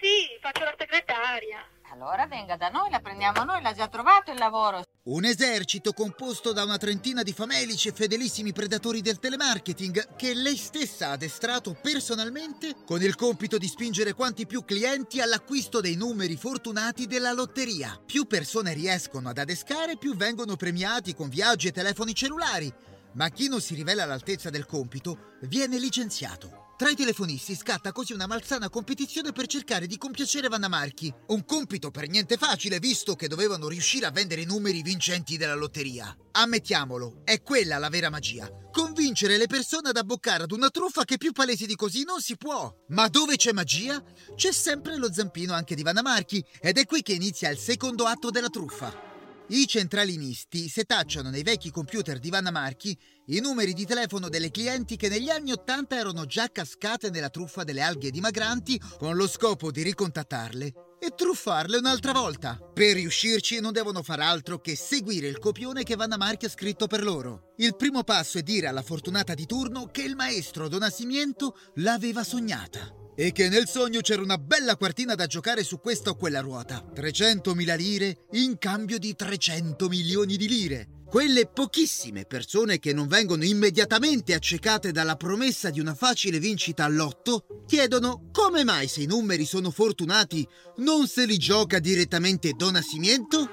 [0.00, 1.64] Sì, faccio la segretaria.
[1.92, 4.82] Allora venga da noi, la prendiamo noi, l'ha già trovato il lavoro.
[5.02, 10.58] Un esercito composto da una trentina di famelici e fedelissimi predatori del telemarketing che lei
[10.58, 16.36] stessa ha addestrato personalmente con il compito di spingere quanti più clienti all'acquisto dei numeri
[16.36, 17.98] fortunati della lotteria.
[18.04, 22.70] Più persone riescono ad adescare, più vengono premiati con viaggi e telefoni cellulari.
[23.14, 26.59] Ma chi non si rivela all'altezza del compito viene licenziato.
[26.80, 31.12] Tra i telefonisti scatta così una malsana competizione per cercare di compiacere Vanna Marchi.
[31.26, 35.54] Un compito per niente facile, visto che dovevano riuscire a vendere i numeri vincenti della
[35.54, 36.16] lotteria.
[36.32, 38.48] Ammettiamolo, è quella la vera magia.
[38.72, 42.38] Convincere le persone ad abboccare ad una truffa che più palese di così non si
[42.38, 42.74] può.
[42.88, 44.02] Ma dove c'è magia?
[44.34, 48.06] C'è sempre lo zampino anche di Vanna Marchi, ed è qui che inizia il secondo
[48.06, 49.08] atto della truffa.
[49.52, 52.96] I centralinisti setacciano nei vecchi computer di Vanna Marchi
[53.30, 57.62] i numeri di telefono delle clienti che negli anni Ottanta erano già cascate nella truffa
[57.62, 62.58] delle alghe dimagranti con lo scopo di ricontattarle e truffarle un'altra volta.
[62.58, 66.88] Per riuscirci non devono far altro che seguire il copione che Vanna Marchi ha scritto
[66.88, 67.54] per loro.
[67.58, 72.24] Il primo passo è dire alla fortunata di turno che il maestro Don Asimiento l'aveva
[72.24, 76.40] sognata e che nel sogno c'era una bella quartina da giocare su questa o quella
[76.40, 76.84] ruota.
[76.92, 80.88] 300.000 lire in cambio di 300 milioni di lire.
[81.10, 87.64] Quelle pochissime persone che non vengono immediatamente accecate dalla promessa di una facile vincita all'otto
[87.66, 90.46] chiedono come mai se i numeri sono fortunati
[90.76, 93.50] non se li gioca direttamente Don Asimiento?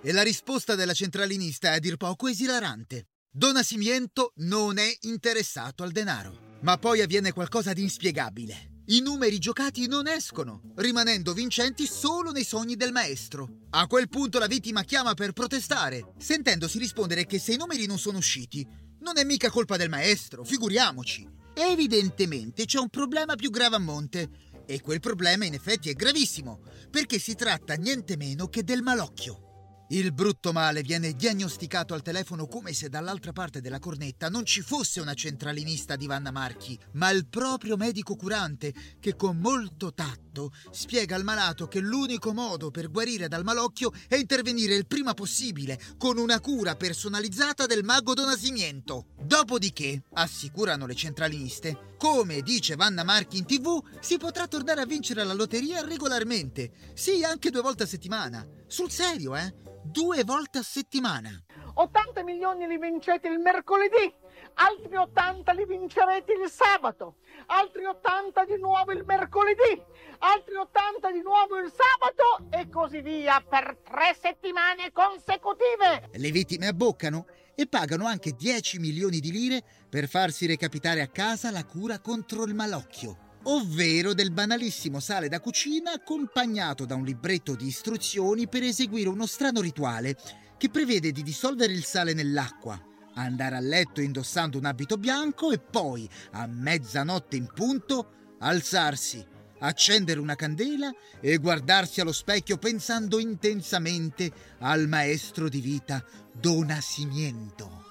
[0.00, 3.08] E la risposta della centralinista è a dir poco esilarante.
[3.28, 6.58] Don Asimiento non è interessato al denaro.
[6.60, 8.71] Ma poi avviene qualcosa di inspiegabile.
[8.86, 13.66] I numeri giocati non escono, rimanendo vincenti solo nei sogni del maestro.
[13.70, 17.98] A quel punto la vittima chiama per protestare, sentendosi rispondere che se i numeri non
[17.98, 18.66] sono usciti,
[18.98, 21.28] non è mica colpa del maestro, figuriamoci.
[21.54, 24.28] Evidentemente c'è un problema più grave a monte.
[24.66, 26.60] E quel problema in effetti è gravissimo,
[26.90, 29.51] perché si tratta niente meno che del malocchio.
[29.92, 34.62] Il brutto male viene diagnosticato al telefono come se dall'altra parte della cornetta non ci
[34.62, 40.50] fosse una centralinista di Vanna Marchi, ma il proprio medico curante che con molto tatto
[40.70, 45.78] spiega al malato che l'unico modo per guarire dal malocchio è intervenire il prima possibile
[45.98, 49.08] con una cura personalizzata del mago Donasimiento.
[49.22, 55.22] Dopodiché, assicurano le centraliniste, come dice Vanna Marchi in tv, si potrà tornare a vincere
[55.22, 56.72] la lotteria regolarmente.
[56.94, 58.44] Sì, anche due volte a settimana.
[58.72, 59.52] Sul serio, eh?
[59.82, 61.28] due volte a settimana.
[61.74, 64.10] 80 milioni li vincete il mercoledì,
[64.54, 67.16] altri 80 li vincerete il sabato,
[67.48, 69.78] altri 80 di nuovo il mercoledì,
[70.20, 76.08] altri 80 di nuovo il sabato e così via per tre settimane consecutive.
[76.10, 81.50] Le vittime abboccano e pagano anche 10 milioni di lire per farsi recapitare a casa
[81.50, 87.54] la cura contro il malocchio ovvero del banalissimo sale da cucina accompagnato da un libretto
[87.54, 90.16] di istruzioni per eseguire uno strano rituale
[90.56, 92.80] che prevede di dissolvere il sale nell'acqua,
[93.14, 99.26] andare a letto indossando un abito bianco e poi, a mezzanotte in punto, alzarsi,
[99.58, 107.81] accendere una candela e guardarsi allo specchio pensando intensamente al maestro di vita Don Asimiento.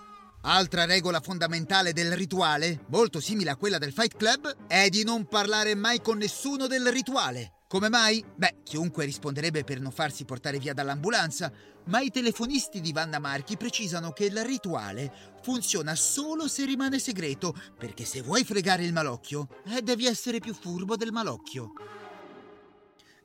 [0.43, 5.27] Altra regola fondamentale del rituale, molto simile a quella del Fight Club, è di non
[5.27, 7.59] parlare mai con nessuno del rituale.
[7.67, 8.25] Come mai?
[8.35, 11.51] Beh, chiunque risponderebbe per non farsi portare via dall'ambulanza,
[11.85, 15.13] ma i telefonisti di Vanna Marchi precisano che il rituale
[15.43, 20.55] funziona solo se rimane segreto, perché se vuoi fregare il malocchio, eh, devi essere più
[20.55, 21.73] furbo del malocchio.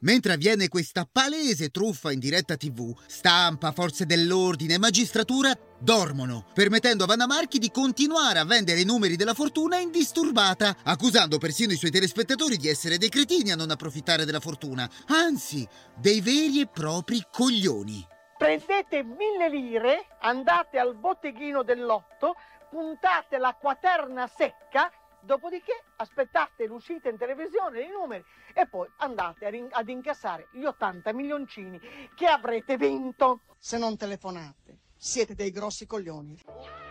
[0.00, 7.04] Mentre avviene questa palese truffa in diretta tv, stampa, forze dell'ordine e magistratura dormono, permettendo
[7.04, 11.76] a Vanna Marchi di continuare a vendere i numeri della fortuna indisturbata, accusando persino i
[11.76, 15.66] suoi telespettatori di essere dei cretini a non approfittare della fortuna, anzi,
[15.96, 18.06] dei veri e propri coglioni.
[18.36, 22.34] Prendete mille lire, andate al botteghino dell'otto,
[22.68, 24.92] puntate la quaterna secca
[25.26, 28.24] Dopodiché aspettate l'uscita in televisione dei numeri
[28.54, 31.80] e poi andate ad incassare gli 80 milioncini
[32.14, 34.78] che avrete vinto se non telefonate.
[34.96, 36.38] Siete dei grossi coglioni.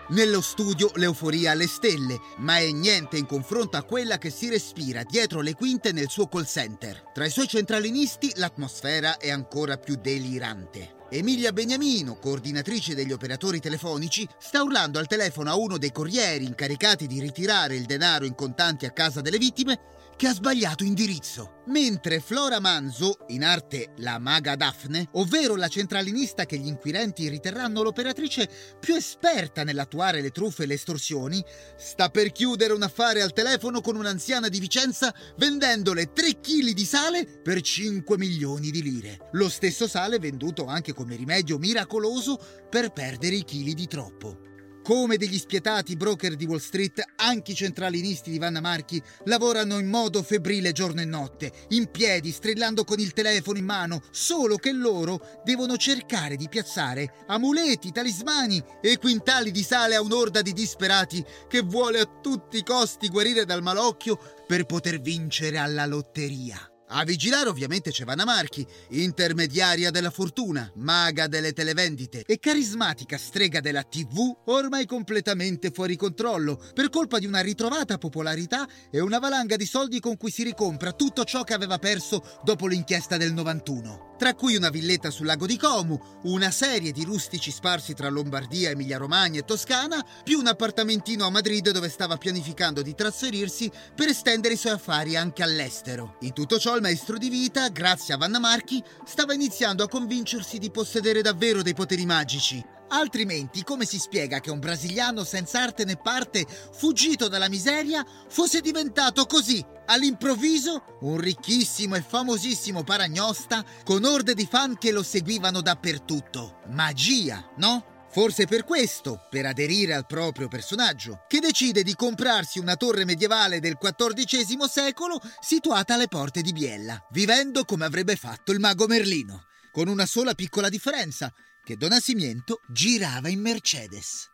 [0.10, 5.04] Nello studio l'euforia alle stelle, ma è niente in confronto a quella che si respira
[5.04, 7.12] dietro le quinte nel suo call center.
[7.14, 10.95] Tra i suoi centralinisti l'atmosfera è ancora più delirante.
[11.10, 17.06] Emilia Beniamino, coordinatrice degli operatori telefonici, sta urlando al telefono a uno dei corrieri incaricati
[17.06, 19.80] di ritirare il denaro in contanti a casa delle vittime
[20.18, 21.62] che ha sbagliato indirizzo.
[21.68, 27.82] Mentre Flora Manzo, in arte la maga Daphne, ovvero la centralinista che gli inquirenti riterranno
[27.82, 28.50] l'operatrice
[28.80, 31.44] più esperta nell'attuare le truffe e le estorsioni,
[31.76, 36.86] sta per chiudere un affare al telefono con un'anziana di Vicenza vendendole 3 kg di
[36.86, 39.30] sale per 5 milioni di lire.
[39.32, 42.40] Lo stesso sale venduto anche come rimedio miracoloso
[42.70, 44.54] per perdere i chili di troppo.
[44.86, 49.88] Come degli spietati broker di Wall Street, anche i centralinisti di Vanna Marchi lavorano in
[49.88, 54.72] modo febbrile giorno e notte, in piedi, strillando con il telefono in mano, solo che
[54.72, 61.26] loro devono cercare di piazzare amuleti, talismani e quintali di sale a un'orda di disperati
[61.48, 66.75] che vuole a tutti i costi guarire dal malocchio per poter vincere alla lotteria.
[66.88, 73.60] A vigilare ovviamente c'è Vanna Marchi, intermediaria della fortuna, maga delle televendite e carismatica strega
[73.60, 79.56] della TV ormai completamente fuori controllo per colpa di una ritrovata popolarità e una valanga
[79.56, 84.14] di soldi con cui si ricompra tutto ciò che aveva perso dopo l'inchiesta del 91
[84.18, 88.70] tra cui una villetta sul lago di Como, una serie di rustici sparsi tra Lombardia,
[88.70, 94.54] Emilia-Romagna e Toscana, più un appartamentino a Madrid dove stava pianificando di trasferirsi per estendere
[94.54, 96.18] i suoi affari anche all'estero.
[96.22, 100.58] In tutto ciò il maestro di vita, grazie a Vanna Marchi, stava iniziando a convincersi
[100.58, 102.64] di possedere davvero dei poteri magici.
[102.90, 108.62] Altrimenti, come si spiega che un brasiliano senza arte né parte, fuggito dalla miseria, fosse
[108.62, 115.62] diventato così, all'improvviso, un ricchissimo e famosissimo paragnosta con orde di fan che lo seguivano
[115.62, 116.60] dappertutto?
[116.68, 117.95] Magia, no?
[118.16, 123.60] Forse per questo, per aderire al proprio personaggio, che decide di comprarsi una torre medievale
[123.60, 129.48] del XIV secolo situata alle porte di Biella, vivendo come avrebbe fatto il mago Merlino,
[129.70, 131.30] con una sola piccola differenza,
[131.62, 134.30] che Don Asimiento girava in Mercedes.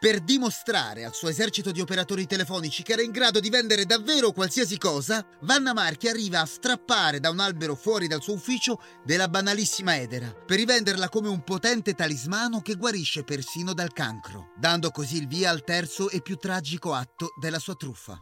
[0.00, 4.32] Per dimostrare al suo esercito di operatori telefonici che era in grado di vendere davvero
[4.32, 9.28] qualsiasi cosa, Vanna Marchi arriva a strappare da un albero fuori dal suo ufficio della
[9.28, 15.18] banalissima edera, per rivenderla come un potente talismano che guarisce persino dal cancro, dando così
[15.18, 18.18] il via al terzo e più tragico atto della sua truffa.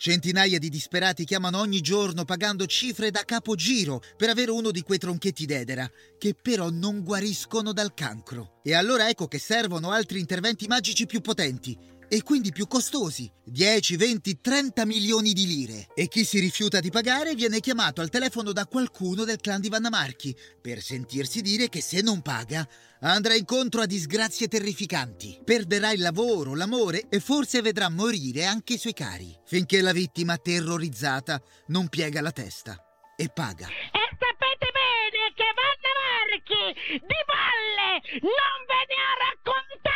[0.00, 4.96] Centinaia di disperati chiamano ogni giorno pagando cifre da capogiro per avere uno di quei
[4.96, 8.60] tronchetti d'edera, che però non guariscono dal cancro.
[8.62, 11.76] E allora ecco che servono altri interventi magici più potenti
[12.08, 15.88] e quindi più costosi, 10, 20, 30 milioni di lire.
[15.94, 19.68] E chi si rifiuta di pagare viene chiamato al telefono da qualcuno del clan di
[19.68, 22.66] Vanna Marchi per sentirsi dire che se non paga
[23.00, 25.38] andrà incontro a disgrazie terrificanti.
[25.44, 30.36] Perderà il lavoro, l'amore e forse vedrà morire anche i suoi cari, finché la vittima
[30.36, 32.82] terrorizzata non piega la testa
[33.16, 33.66] e paga.
[33.66, 39.87] E sapete bene che Vanna Marchi di balle non ve ne ha raccontate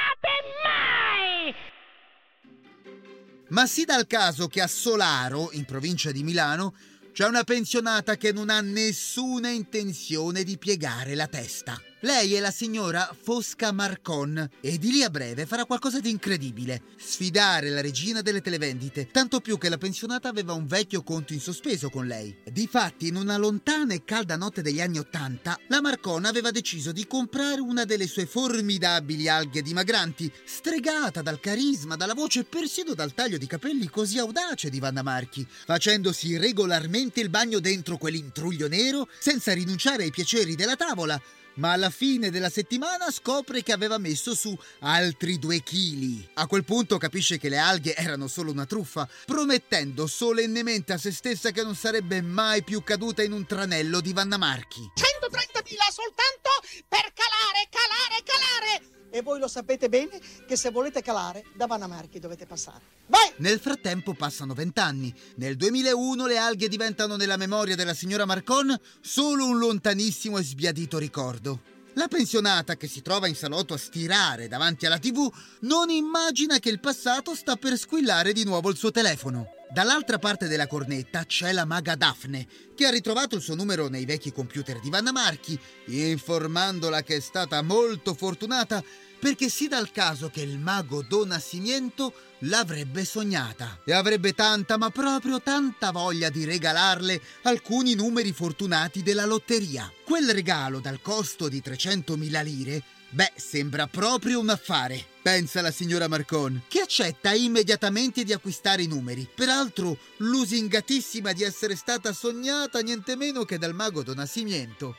[3.52, 6.74] Ma si dà il caso che a Solaro, in provincia di Milano,
[7.12, 11.78] c'è una pensionata che non ha nessuna intenzione di piegare la testa.
[12.04, 16.82] Lei è la signora Fosca Marcon e di lì a breve farà qualcosa di incredibile.
[16.96, 21.38] Sfidare la regina delle televendite, tanto più che la pensionata aveva un vecchio conto in
[21.38, 22.36] sospeso con lei.
[22.50, 27.06] Difatti, in una lontana e calda notte degli anni Ottanta, la Marcon aveva deciso di
[27.06, 33.14] comprare una delle sue formidabili alghe dimagranti, stregata dal carisma, dalla voce e persino dal
[33.14, 39.06] taglio di capelli così audace di Vanna Marchi, facendosi regolarmente il bagno dentro quell'intruglio nero
[39.20, 41.22] senza rinunciare ai piaceri della tavola
[41.54, 46.28] ma alla fine della settimana scopre che aveva messo su altri due chili.
[46.34, 51.12] A quel punto capisce che le alghe erano solo una truffa, promettendo solennemente a se
[51.12, 54.80] stessa che non sarebbe mai più caduta in un tranello di Vanna Marchi.
[54.80, 56.50] 130.000 soltanto
[56.88, 59.01] per calare, calare, calare!
[59.14, 62.80] E voi lo sapete bene che se volete calare da Vanna Marchi dovete passare.
[63.08, 63.30] Vai!
[63.36, 65.14] Nel frattempo passano vent'anni.
[65.34, 70.96] Nel 2001 le alghe diventano nella memoria della signora Marcon solo un lontanissimo e sbiadito
[70.96, 71.60] ricordo.
[71.92, 76.70] La pensionata che si trova in salotto a stirare davanti alla tv non immagina che
[76.70, 79.61] il passato sta per squillare di nuovo il suo telefono.
[79.72, 84.04] Dall'altra parte della cornetta c'è la maga Daphne, che ha ritrovato il suo numero nei
[84.04, 88.84] vecchi computer di Vanna Marchi, informandola che è stata molto fortunata
[89.18, 94.76] perché si dà il caso che il mago Don Assimiento l'avrebbe sognata e avrebbe tanta,
[94.76, 99.90] ma proprio tanta voglia di regalarle alcuni numeri fortunati della lotteria.
[100.04, 102.82] Quel regalo dal costo di 300.000 lire
[103.14, 108.86] Beh, sembra proprio un affare, pensa la signora Marcon, che accetta immediatamente di acquistare i
[108.86, 109.28] numeri.
[109.34, 114.96] Peraltro, lusingatissima di essere stata sognata niente meno che dal mago Don Assimiento.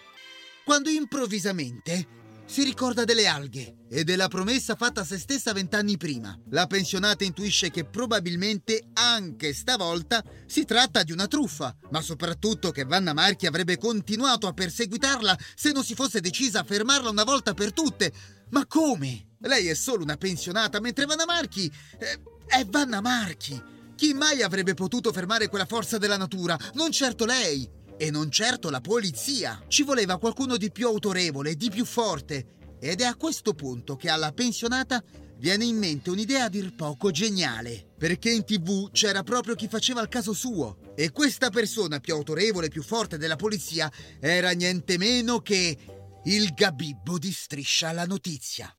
[0.64, 2.06] Quando improvvisamente
[2.54, 6.40] si ricorda delle alghe e della promessa fatta a se stessa vent'anni prima.
[6.52, 12.84] La pensionata intuisce che probabilmente anche stavolta si tratta di una truffa, ma soprattutto che
[12.84, 17.56] Vanna Marchi avrebbe continuato a perseguitarla se non si fosse decisa a fermarla una volta
[17.56, 18.14] per tutte.
[18.52, 19.30] Ma come?
[19.40, 21.66] Lei è solo una pensionata, mentre Vanna Marchi
[21.98, 23.60] eh, è Vanna Marchi.
[23.96, 26.56] Chi mai avrebbe potuto fermare quella forza della natura?
[26.76, 27.68] Non certo lei.
[28.04, 29.64] E non certo la polizia.
[29.70, 32.76] Ci voleva qualcuno di più autorevole, di più forte.
[32.82, 35.02] Ed è a questo punto che alla pensionata
[35.38, 37.94] viene in mente un'idea a dir poco geniale.
[37.98, 40.80] Perché in tv c'era proprio chi faceva il caso suo.
[40.98, 43.90] E questa persona più autorevole e più forte della polizia
[44.20, 45.78] era niente meno che
[46.26, 48.70] il Gabibbo di Striscia la Notizia.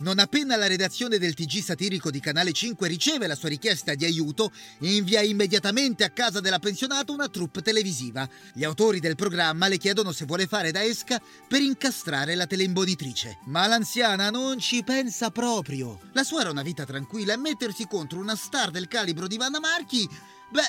[0.00, 4.06] Non appena la redazione del TG satirico di Canale 5 riceve la sua richiesta di
[4.06, 8.26] aiuto, invia immediatamente a casa della pensionata una troupe televisiva.
[8.54, 13.40] Gli autori del programma le chiedono se vuole fare da esca per incastrare la teleimbonitrice.
[13.44, 16.00] Ma l'anziana non ci pensa proprio.
[16.12, 19.60] La sua era una vita tranquilla e mettersi contro una star del calibro di Vanna
[19.60, 20.08] Marchi
[20.50, 20.62] Beh,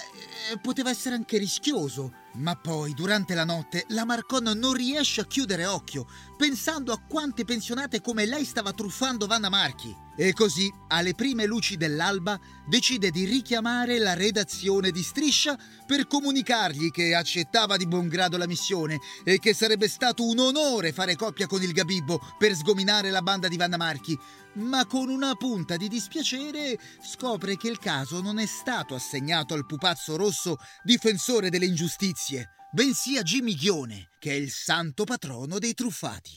[0.51, 2.13] eh, poteva essere anche rischioso.
[2.33, 6.07] Ma poi, durante la notte, la Marcon non riesce a chiudere occhio,
[6.37, 9.93] pensando a quante pensionate come lei stava truffando Vanna Marchi.
[10.15, 16.89] E così, alle prime luci dell'alba, decide di richiamare la redazione di Striscia per comunicargli
[16.89, 21.47] che accettava di buon grado la missione e che sarebbe stato un onore fare coppia
[21.47, 24.17] con il Gabibbo per sgominare la banda di Vanna Marchi.
[24.53, 29.65] Ma con una punta di dispiacere scopre che il caso non è stato assegnato al
[29.65, 35.73] pupazzo rosso difensore delle ingiustizie, bensì a Jimmy Ghione, che è il santo patrono dei
[35.73, 36.31] truffati.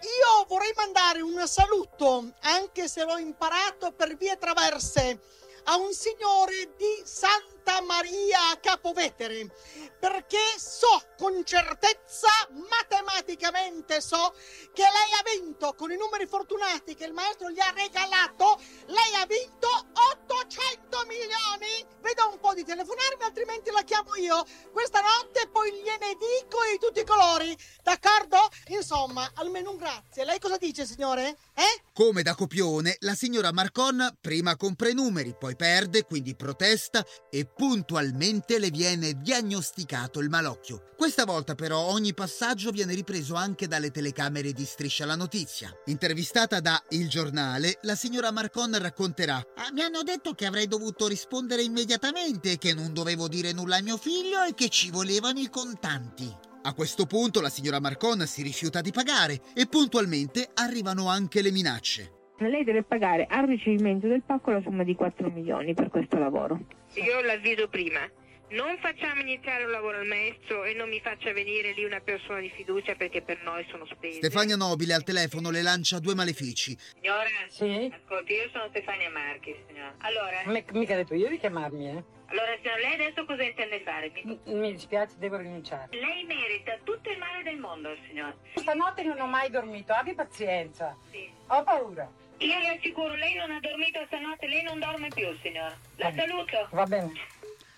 [0.00, 5.20] Io vorrei mandare un saluto, anche se l'ho imparato per vie traverse,
[5.64, 9.50] a un signore di Santa Santa Maria Capovetere,
[9.98, 12.28] perché so con certezza,
[12.68, 14.32] matematicamente so,
[14.72, 19.14] che lei ha vinto con i numeri fortunati che il maestro gli ha regalato, lei
[19.20, 21.84] ha vinto 800 milioni.
[22.00, 24.42] Vedo un po' di telefonarmi, altrimenti la chiamo io.
[24.72, 28.38] Questa notte poi gliene dico di tutti i colori, d'accordo?
[28.68, 30.24] Insomma, almeno un grazie.
[30.24, 31.36] Lei cosa dice, signore?
[31.54, 31.82] Eh?
[31.92, 37.46] Come da copione, la signora Marcon prima compra i numeri, poi perde, quindi protesta e
[37.60, 40.92] puntualmente le viene diagnosticato il malocchio.
[40.96, 45.68] Questa volta però ogni passaggio viene ripreso anche dalle telecamere di Striscia la Notizia.
[45.84, 51.06] Intervistata da Il Giornale, la signora Marcon racconterà ah, Mi hanno detto che avrei dovuto
[51.06, 55.50] rispondere immediatamente, che non dovevo dire nulla a mio figlio e che ci volevano i
[55.50, 56.34] contanti.
[56.62, 61.50] A questo punto la signora Marcon si rifiuta di pagare e puntualmente arrivano anche le
[61.50, 62.12] minacce.
[62.38, 66.79] Lei deve pagare al ricevimento del pacco la somma di 4 milioni per questo lavoro.
[66.94, 68.08] Io l'avviso prima.
[68.50, 72.40] Non facciamo iniziare un lavoro al maestro e non mi faccia venire lì una persona
[72.40, 74.16] di fiducia perché per noi sono spese.
[74.16, 76.76] Stefania Nobile al telefono le lancia due malefici.
[76.94, 77.88] Signora, sì?
[77.94, 79.94] ascolti, io sono Stefania Marchi, signora.
[79.98, 80.42] Allora...
[80.46, 82.04] M- mica detto io di chiamarmi, eh?
[82.26, 84.10] Allora, signora, lei adesso cosa intende fare?
[84.24, 84.40] Mi...
[84.46, 85.88] mi dispiace, devo rinunciare.
[85.96, 88.34] Lei merita tutto il male del mondo, signora.
[88.54, 90.96] Stanotte non ho mai dormito, abbi pazienza.
[91.12, 91.30] Sì.
[91.46, 92.10] Ho paura.
[92.40, 95.76] Io le assicuro, lei non ha dormito stanotte, lei non dorme più, signora.
[95.96, 96.68] La saluto.
[96.72, 97.12] Va bene.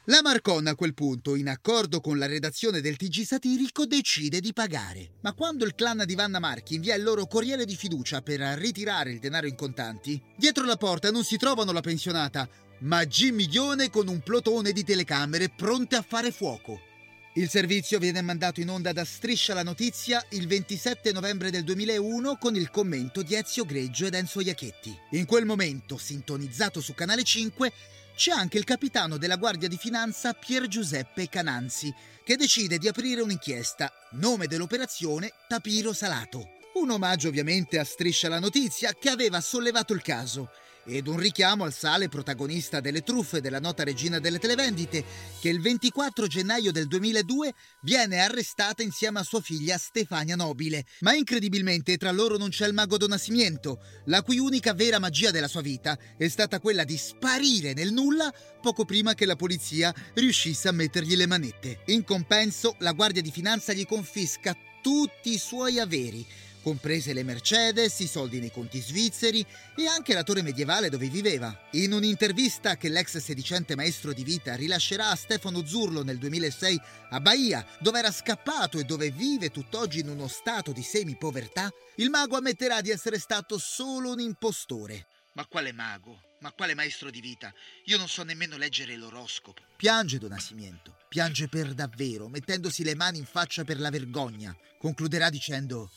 [0.06, 4.52] La Marcon a quel punto, in accordo con la redazione del TG Satirico, decide di
[4.52, 5.10] pagare.
[5.20, 9.10] Ma quando il clan di Vanna Marchi invia il loro corriere di fiducia per ritirare
[9.10, 12.48] il denaro in contanti, dietro la porta non si trovano la pensionata,
[12.80, 16.91] ma Jimmy Ghione con un plotone di telecamere pronte a fare fuoco.
[17.34, 22.36] Il servizio viene mandato in onda da Striscia la Notizia il 27 novembre del 2001
[22.36, 24.94] con il commento di Ezio Greggio ed Enzo Iacchetti.
[25.12, 27.72] In quel momento, sintonizzato su Canale 5,
[28.14, 31.90] c'è anche il capitano della Guardia di Finanza Pier Giuseppe Cananzi,
[32.22, 33.90] che decide di aprire un'inchiesta.
[34.10, 36.58] Nome dell'operazione Tapiro Salato.
[36.74, 40.50] Un omaggio ovviamente a Striscia la Notizia che aveva sollevato il caso
[40.84, 45.04] ed un richiamo al sale protagonista delle truffe della nota regina delle televendite,
[45.40, 50.84] che il 24 gennaio del 2002 viene arrestata insieme a sua figlia Stefania Nobile.
[51.00, 55.48] Ma incredibilmente tra loro non c'è il mago Donasimiento, la cui unica vera magia della
[55.48, 60.68] sua vita è stata quella di sparire nel nulla poco prima che la polizia riuscisse
[60.68, 61.82] a mettergli le manette.
[61.86, 66.26] In compenso, la Guardia di Finanza gli confisca tutti i suoi averi
[66.62, 69.44] comprese le Mercedes, i soldi nei conti svizzeri
[69.76, 71.68] e anche la torre medievale dove viveva.
[71.72, 77.20] In un'intervista che l'ex sedicente maestro di vita rilascerà a Stefano Zurlo nel 2006 a
[77.20, 82.36] Bahia, dove era scappato e dove vive tutt'oggi in uno stato di semi-povertà, il mago
[82.36, 85.06] ammetterà di essere stato solo un impostore.
[85.34, 86.20] Ma quale mago?
[86.40, 87.54] Ma quale maestro di vita?
[87.84, 89.62] Io non so nemmeno leggere l'oroscopo.
[89.76, 94.54] Piange Don Asimiento, piange per davvero, mettendosi le mani in faccia per la vergogna.
[94.78, 95.90] Concluderà dicendo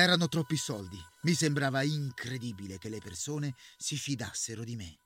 [0.00, 0.98] erano troppi soldi.
[1.22, 4.98] Mi sembrava incredibile che le persone si fidassero di me.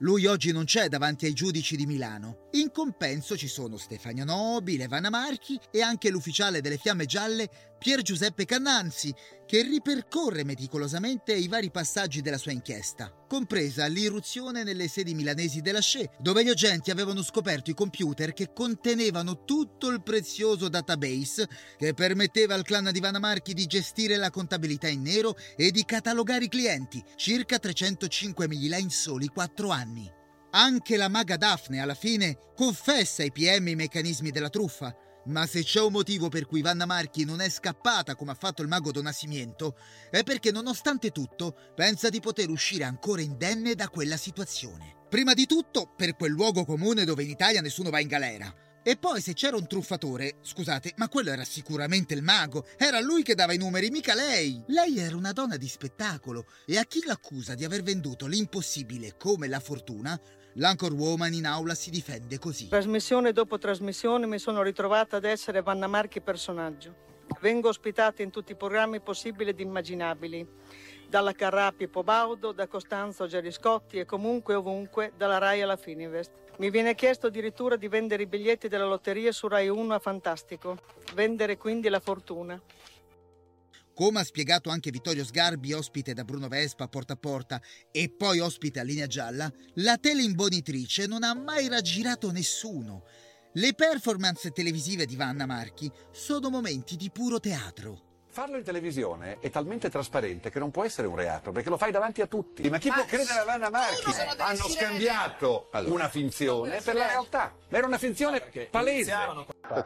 [0.00, 2.48] Lui oggi non c'è davanti ai giudici di Milano.
[2.52, 8.02] In compenso ci sono Stefania Nobile, Vanna Marchi e anche l'ufficiale delle Fiamme Gialle Pier
[8.02, 9.14] Giuseppe Cannanzi,
[9.46, 15.80] che ripercorre meticolosamente i vari passaggi della sua inchiesta, compresa l'irruzione nelle sedi milanesi della
[15.80, 21.94] SCE, dove gli agenti avevano scoperto i computer che contenevano tutto il prezioso database che
[21.94, 26.44] permetteva al clan di Vanna Marchi di gestire la contabilità in nero e di catalogare
[26.44, 30.12] i clienti, circa 305.000 in soli quattro anni.
[30.50, 34.94] Anche la maga Daphne alla fine confessa ai PM i meccanismi della truffa,
[35.26, 38.62] ma se c'è un motivo per cui Vanna Marchi non è scappata come ha fatto
[38.62, 39.76] il mago Donasimiento,
[40.10, 45.04] è perché nonostante tutto pensa di poter uscire ancora indenne da quella situazione.
[45.08, 48.54] Prima di tutto per quel luogo comune dove in Italia nessuno va in galera.
[48.82, 53.24] E poi se c'era un truffatore, scusate, ma quello era sicuramente il mago, era lui
[53.24, 54.62] che dava i numeri, mica lei.
[54.68, 59.48] Lei era una donna di spettacolo e a chi l'accusa di aver venduto l'impossibile come
[59.48, 60.20] la fortuna,
[60.58, 62.68] L'Anchor Woman in aula si difende così.
[62.68, 66.94] Trasmissione dopo trasmissione mi sono ritrovata ad essere Vanna Marchi personaggio.
[67.40, 70.48] Vengo ospitata in tutti i programmi possibili ed immaginabili,
[71.06, 76.32] dalla Carrapi Pobaudo, da Costanzo Geriscotti e comunque ovunque, dalla Rai alla Fininvest.
[76.56, 80.78] Mi viene chiesto addirittura di vendere i biglietti della lotteria su Rai 1 a Fantastico,
[81.12, 82.58] vendere quindi la fortuna.
[83.96, 88.10] Come ha spiegato anche Vittorio Sgarbi, ospite da Bruno Vespa a Porta a Porta e
[88.10, 93.04] poi ospite a Linea Gialla, la teleimbonitrice non ha mai raggirato nessuno.
[93.54, 98.05] Le performance televisive di Vanna Marchi sono momenti di puro teatro.
[98.36, 101.90] Farlo in televisione è talmente trasparente che non può essere un reato, perché lo fai
[101.90, 102.68] davanti a tutti.
[102.68, 104.10] Ma chi può credere a Vanna Marchi?
[104.36, 107.54] Hanno scambiato una finzione per la realtà.
[107.70, 109.14] Ma era una finzione palese.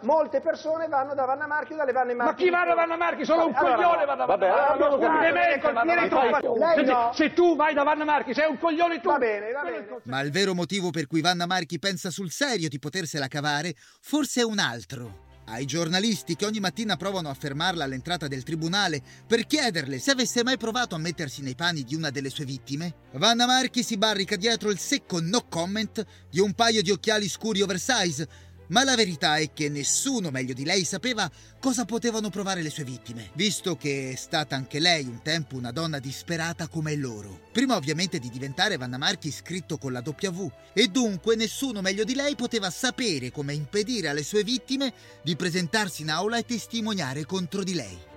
[0.03, 2.33] Molte persone vanno da Vanna Marchi o dalle Vanne Marchi.
[2.33, 3.25] Ma chi va da Vanna Marchi?
[3.25, 4.83] Solo un Allora, coglione va da Vanna vabbè, Marchi.
[4.83, 6.75] allora.
[6.75, 7.13] Lei Se- no.
[7.15, 9.11] Se tu vai da Vanna Marchi sei un coglione tu.
[9.11, 10.01] Va bene, va bene.
[10.07, 14.41] Ma il vero motivo per cui Vanna Marchi pensa sul serio di potersela cavare forse
[14.41, 15.29] è un altro.
[15.51, 20.45] Ai giornalisti che ogni mattina provano a fermarla all'entrata del tribunale per chiederle se avesse
[20.45, 24.37] mai provato a mettersi nei panni di una delle sue vittime, Vanna Marchi si barrica
[24.37, 28.29] dietro il secco no comment di un paio di occhiali scuri oversize.
[28.71, 32.85] Ma la verità è che nessuno meglio di lei sapeva cosa potevano provare le sue
[32.85, 37.49] vittime, visto che è stata anche lei un tempo una donna disperata come loro.
[37.53, 42.15] Prima ovviamente di diventare Vanna Marchi scritto con la W e dunque nessuno meglio di
[42.15, 44.93] lei poteva sapere come impedire alle sue vittime
[45.23, 48.10] di presentarsi in aula e testimoniare contro di lei.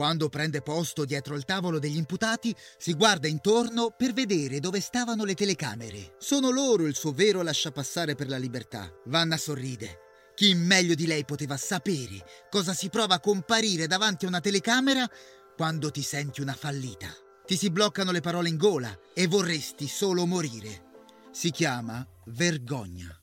[0.00, 5.24] Quando prende posto dietro il tavolo degli imputati, si guarda intorno per vedere dove stavano
[5.24, 6.14] le telecamere.
[6.16, 8.90] Sono loro il suo vero lasciapassare per la libertà.
[9.08, 9.98] Vanna sorride.
[10.34, 15.06] Chi meglio di lei poteva sapere cosa si prova a comparire davanti a una telecamera
[15.54, 17.14] quando ti senti una fallita?
[17.44, 20.82] Ti si bloccano le parole in gola e vorresti solo morire.
[21.30, 23.19] Si chiama vergogna.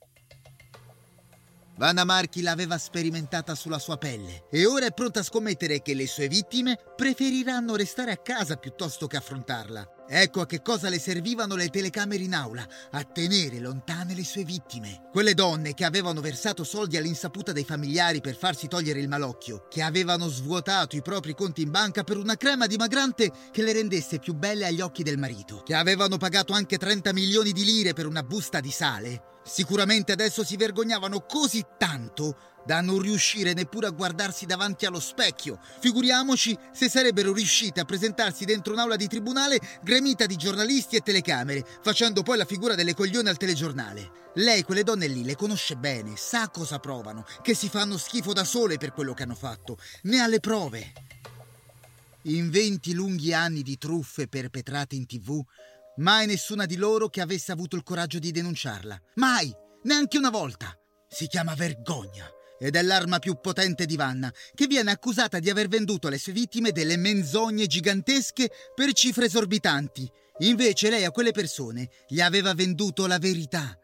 [1.78, 6.08] Vanna Marchi l'aveva sperimentata sulla sua pelle e ora è pronta a scommettere che le
[6.08, 10.06] sue vittime preferiranno restare a casa piuttosto che affrontarla.
[10.10, 14.44] Ecco a che cosa le servivano le telecamere in aula, a tenere lontane le sue
[14.44, 15.10] vittime.
[15.12, 19.84] Quelle donne che avevano versato soldi all'insaputa dei familiari per farsi togliere il malocchio, che
[19.84, 24.34] avevano svuotato i propri conti in banca per una crema dimagrante che le rendesse più
[24.34, 28.24] belle agli occhi del marito, che avevano pagato anche 30 milioni di lire per una
[28.24, 34.46] busta di sale, Sicuramente adesso si vergognavano così tanto da non riuscire neppure a guardarsi
[34.46, 35.58] davanti allo specchio.
[35.80, 41.66] Figuriamoci se sarebbero riuscite a presentarsi dentro un'aula di tribunale gremita di giornalisti e telecamere,
[41.82, 44.26] facendo poi la figura delle coglione al telegiornale.
[44.36, 48.44] Lei quelle donne lì le conosce bene, sa cosa provano, che si fanno schifo da
[48.44, 50.92] sole per quello che hanno fatto, ne ha le prove.
[52.24, 55.42] In 20 lunghi anni di truffe perpetrate in tv,
[55.98, 59.00] mai nessuna di loro che avesse avuto il coraggio di denunciarla.
[59.16, 59.54] Mai!
[59.84, 60.78] Neanche una volta!
[61.08, 62.30] Si chiama vergogna
[62.60, 66.34] ed è l'arma più potente di Vanna, che viene accusata di aver venduto alle sue
[66.34, 70.10] vittime delle menzogne gigantesche per cifre esorbitanti.
[70.40, 73.78] Invece lei a quelle persone gli aveva venduto la verità.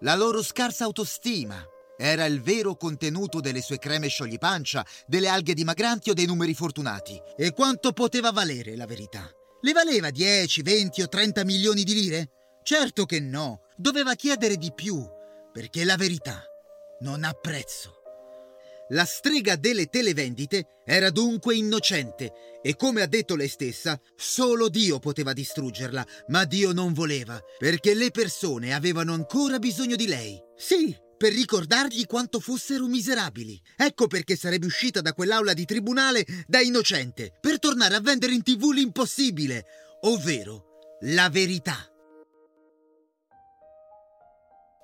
[0.00, 1.64] La loro scarsa autostima
[1.96, 7.20] era il vero contenuto delle sue creme scioglipancia, delle alghe dimagranti o dei numeri fortunati.
[7.36, 9.30] E quanto poteva valere la verità?
[9.64, 12.30] Le valeva 10, 20 o 30 milioni di lire?
[12.64, 15.00] Certo che no, doveva chiedere di più,
[15.52, 16.42] perché la verità
[17.02, 18.02] non ha prezzo.
[18.88, 24.98] La strega delle televendite era dunque innocente e come ha detto lei stessa, solo Dio
[24.98, 30.42] poteva distruggerla, ma Dio non voleva, perché le persone avevano ancora bisogno di lei.
[30.56, 30.92] Sì,
[31.22, 33.56] per ricordargli quanto fossero miserabili.
[33.76, 38.42] Ecco perché sarebbe uscita da quell'aula di tribunale da innocente, per tornare a vendere in
[38.42, 39.64] tv l'impossibile,
[40.00, 41.76] ovvero la verità.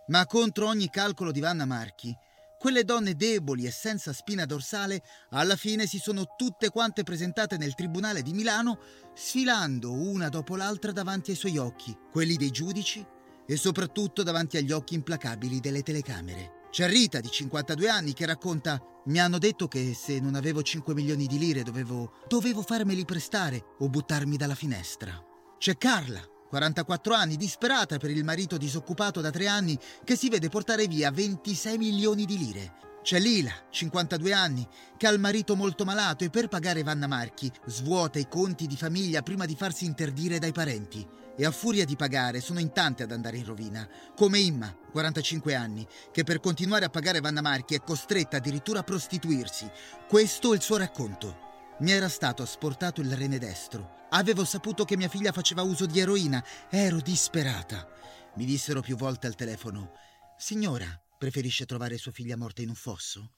[0.06, 2.14] Ma contro ogni calcolo di Vanna Marchi,
[2.56, 7.74] quelle donne deboli e senza spina dorsale alla fine si sono tutte quante presentate nel
[7.74, 8.78] tribunale di Milano,
[9.12, 13.04] sfilando una dopo l'altra davanti ai suoi occhi, quelli dei giudici
[13.50, 16.66] e soprattutto davanti agli occhi implacabili delle telecamere.
[16.70, 20.92] C'è Rita di 52 anni che racconta mi hanno detto che se non avevo 5
[20.92, 25.18] milioni di lire dovevo, dovevo farmeli prestare o buttarmi dalla finestra.
[25.56, 26.20] C'è Carla,
[26.50, 31.10] 44 anni, disperata per il marito disoccupato da 3 anni che si vede portare via
[31.10, 32.72] 26 milioni di lire.
[33.02, 34.68] C'è Lila, 52 anni,
[34.98, 38.76] che ha il marito molto malato e per pagare Vanna Marchi svuota i conti di
[38.76, 41.06] famiglia prima di farsi interdire dai parenti.
[41.40, 45.54] E a furia di pagare sono in tante ad andare in rovina, come Imma, 45
[45.54, 49.70] anni, che per continuare a pagare Vanna Marchi è costretta addirittura a prostituirsi.
[50.08, 51.76] Questo è il suo racconto.
[51.78, 54.06] Mi era stato asportato il rene destro.
[54.10, 56.44] Avevo saputo che mia figlia faceva uso di eroina.
[56.70, 57.86] Ero disperata.
[58.34, 59.92] Mi dissero più volte al telefono:
[60.36, 60.86] Signora,
[61.16, 63.37] preferisce trovare sua figlia morta in un fosso?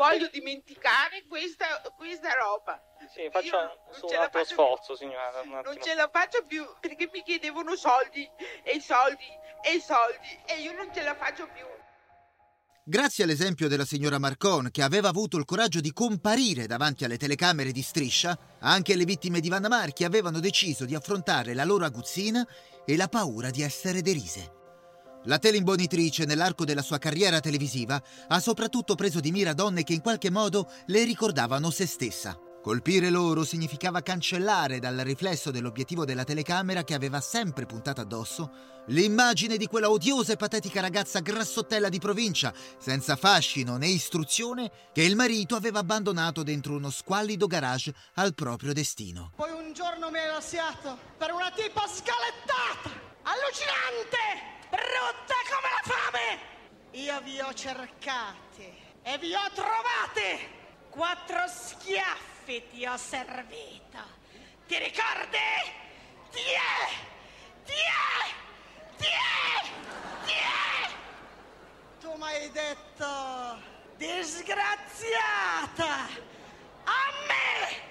[0.00, 2.82] Voglio dimenticare questa, questa roba.
[3.12, 5.42] Sì, faccia un la altro faccio sforzo, signora.
[5.42, 8.26] Un Non ce la faccio più perché mi chiedevano soldi
[8.62, 9.26] e soldi
[9.62, 11.66] e soldi e io non ce la faccio più.
[12.82, 17.70] Grazie all'esempio della signora Marcon, che aveva avuto il coraggio di comparire davanti alle telecamere
[17.70, 22.42] di striscia, anche le vittime di Vanna Marchi avevano deciso di affrontare la loro aguzzina
[22.86, 24.59] e la paura di essere derise.
[25.24, 30.00] La teleimbonitrice, nell'arco della sua carriera televisiva, ha soprattutto preso di mira donne che in
[30.00, 32.38] qualche modo le ricordavano se stessa.
[32.62, 38.50] Colpire loro significava cancellare dal riflesso dell'obiettivo della telecamera che aveva sempre puntato addosso
[38.88, 45.02] l'immagine di quella odiosa e patetica ragazza grassottella di provincia, senza fascino né istruzione, che
[45.02, 49.32] il marito aveva abbandonato dentro uno squallido garage al proprio destino.
[49.36, 52.90] Poi un giorno mi hai lasciato per una tipa scalettata,
[53.22, 56.38] allucinante, brutta come la fame.
[56.92, 60.58] Io vi ho cercati e vi ho trovati.
[60.88, 64.18] Quattro schiaffi ti ho servito.
[64.66, 65.38] Ti ricordi?
[66.30, 66.88] Tiè!
[67.64, 68.32] Tiè!
[68.96, 69.62] Tiè!
[70.24, 70.90] Tiè!
[72.00, 73.60] Tu mi hai detto
[73.96, 74.68] disgraziata!
[76.84, 77.88] A me!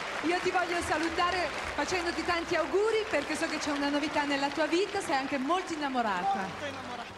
[0.23, 4.67] io ti voglio salutare facendoti tanti auguri perché so che c'è una novità nella tua
[4.67, 6.41] vita, sei anche molto innamorata.
[6.41, 7.09] Molto innamorata.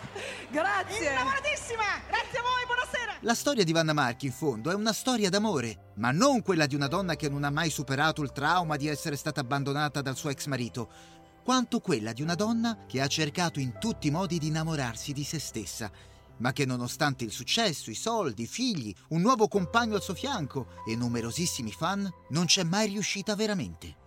[0.50, 1.10] Grazie.
[1.12, 1.84] Innamoratissima!
[2.08, 3.18] Grazie a voi, buonasera!
[3.22, 6.76] La storia di Vanna Marchi, in fondo, è una storia d'amore, ma non quella di
[6.76, 10.30] una donna che non ha mai superato il trauma di essere stata abbandonata dal suo
[10.30, 10.90] ex marito,
[11.44, 15.24] quanto quella di una donna che ha cercato in tutti i modi di innamorarsi di
[15.24, 15.92] se stessa
[16.38, 20.68] ma che nonostante il successo, i soldi, i figli, un nuovo compagno al suo fianco
[20.88, 24.02] e numerosissimi fan, non c'è mai riuscita veramente.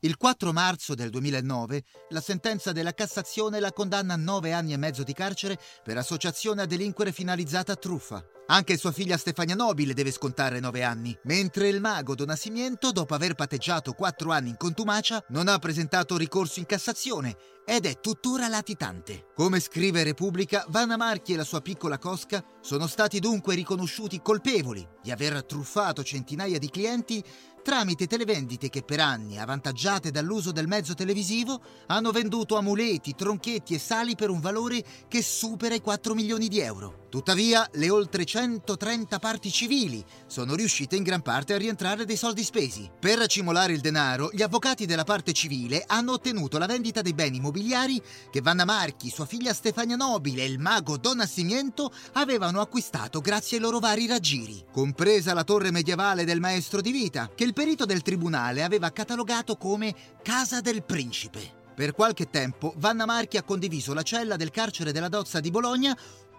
[0.00, 4.76] Il 4 marzo del 2009 la sentenza della Cassazione la condanna a nove anni e
[4.76, 8.35] mezzo di carcere per associazione a delinquere finalizzata a truffa.
[8.48, 13.14] Anche sua figlia Stefania Nobile deve scontare nove anni, mentre il mago Don Nascimento, dopo
[13.14, 17.36] aver patteggiato quattro anni in contumacia, non ha presentato ricorso in Cassazione
[17.66, 19.26] ed è tuttora latitante.
[19.34, 24.86] Come scrive Repubblica, Vanna Marchi e la sua piccola cosca sono stati dunque riconosciuti colpevoli
[25.02, 27.24] di aver truffato centinaia di clienti
[27.66, 33.80] tramite televendite che per anni, avvantaggiate dall'uso del mezzo televisivo, hanno venduto amuleti, tronchetti e
[33.80, 37.05] sali per un valore che supera i 4 milioni di euro.
[37.16, 42.44] Tuttavia, le oltre 130 parti civili sono riuscite in gran parte a rientrare dei soldi
[42.44, 42.90] spesi.
[43.00, 47.38] Per racimolare il denaro, gli avvocati della parte civile hanno ottenuto la vendita dei beni
[47.38, 53.22] immobiliari che Vanna Marchi, sua figlia Stefania Nobile e il mago Don Nascimento avevano acquistato
[53.22, 57.54] grazie ai loro vari raggiri, compresa la torre medievale del maestro di vita, che il
[57.54, 61.64] perito del tribunale aveva catalogato come Casa del Principe.
[61.76, 65.94] Per qualche tempo Vanna Marchi ha condiviso la cella del carcere della Dozza di Bologna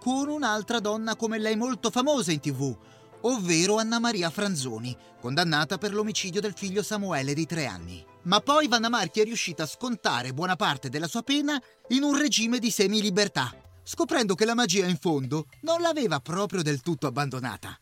[0.07, 2.73] con un'altra donna come lei molto famosa in tv,
[3.23, 8.01] ovvero Anna Maria Franzoni, condannata per l'omicidio del figlio Samuele di tre anni.
[8.21, 12.17] Ma poi Vanna Marchi è riuscita a scontare buona parte della sua pena in un
[12.17, 13.53] regime di semi-libertà,
[13.83, 17.77] scoprendo che la magia in fondo non l'aveva proprio del tutto abbandonata.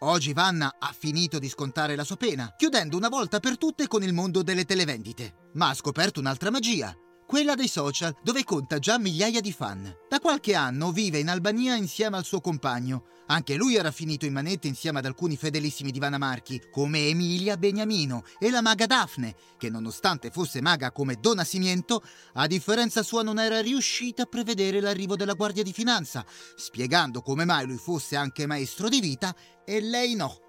[0.00, 4.02] Oggi Vanna ha finito di scontare la sua pena, chiudendo una volta per tutte con
[4.02, 6.94] il mondo delle televendite, ma ha scoperto un'altra magia,
[7.26, 9.94] quella dei social, dove conta già migliaia di fan.
[10.08, 13.04] Da qualche anno vive in Albania insieme al suo compagno.
[13.26, 17.56] Anche lui era finito in manette insieme ad alcuni fedelissimi di Vanna Marchi, come Emilia
[17.56, 22.02] Beniamino e la maga Daphne, che nonostante fosse maga come Don Nascimento,
[22.34, 26.24] a differenza sua non era riuscita a prevedere l'arrivo della Guardia di Finanza,
[26.54, 30.45] spiegando come mai lui fosse anche maestro di vita e lei no.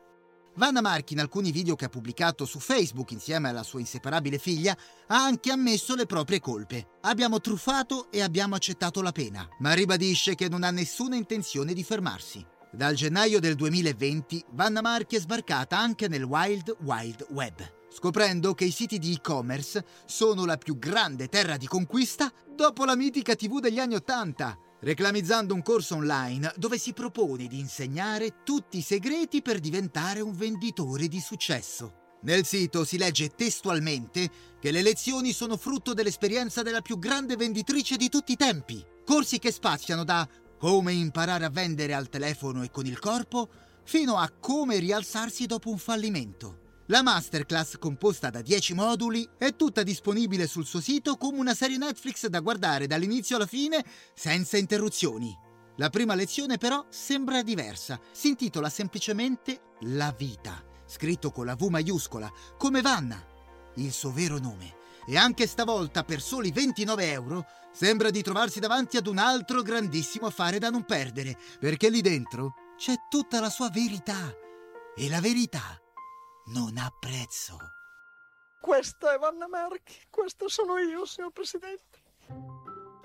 [0.57, 4.75] Vanna Marchi in alcuni video che ha pubblicato su Facebook insieme alla sua inseparabile figlia
[5.05, 6.87] ha anche ammesso le proprie colpe.
[7.01, 11.83] Abbiamo truffato e abbiamo accettato la pena, ma ribadisce che non ha nessuna intenzione di
[11.83, 12.43] fermarsi.
[12.71, 18.65] Dal gennaio del 2020 Vanna Marchi è sbarcata anche nel Wild Wild Web, scoprendo che
[18.65, 23.59] i siti di e-commerce sono la più grande terra di conquista dopo la mitica TV
[23.59, 29.41] degli anni Ottanta reclamizzando un corso online dove si propone di insegnare tutti i segreti
[29.41, 32.05] per diventare un venditore di successo.
[32.21, 37.95] Nel sito si legge testualmente che le lezioni sono frutto dell'esperienza della più grande venditrice
[37.95, 38.83] di tutti i tempi.
[39.05, 43.49] Corsi che spaziano da come imparare a vendere al telefono e con il corpo
[43.83, 46.65] fino a come rialzarsi dopo un fallimento.
[46.89, 51.77] La masterclass, composta da 10 moduli, è tutta disponibile sul suo sito come una serie
[51.77, 53.83] Netflix da guardare dall'inizio alla fine
[54.13, 55.37] senza interruzioni.
[55.75, 57.99] La prima lezione però sembra diversa.
[58.13, 63.21] Si intitola semplicemente La vita, scritto con la V maiuscola, come Vanna,
[63.75, 64.75] il suo vero nome.
[65.05, 70.27] E anche stavolta, per soli 29 euro, sembra di trovarsi davanti ad un altro grandissimo
[70.27, 74.33] affare da non perdere, perché lì dentro c'è tutta la sua verità.
[74.95, 75.81] E la verità
[76.47, 77.57] non ha prezzo.
[78.61, 82.05] Questa è Vanna Marchi, questo sono io, signor Presidente.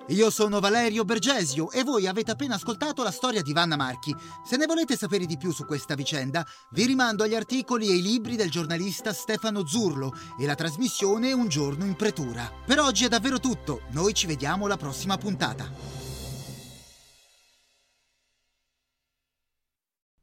[0.09, 4.15] Io sono Valerio Bergesio e voi avete appena ascoltato la storia di Vanna Marchi.
[4.45, 8.03] Se ne volete sapere di più su questa vicenda, vi rimando agli articoli e ai
[8.03, 12.51] libri del giornalista Stefano Zurlo e la trasmissione Un giorno in pretura.
[12.67, 15.71] Per oggi è davvero tutto, noi ci vediamo alla prossima puntata.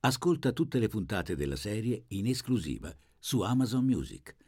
[0.01, 4.38] Ascolta tutte le puntate della serie in esclusiva su Amazon Music.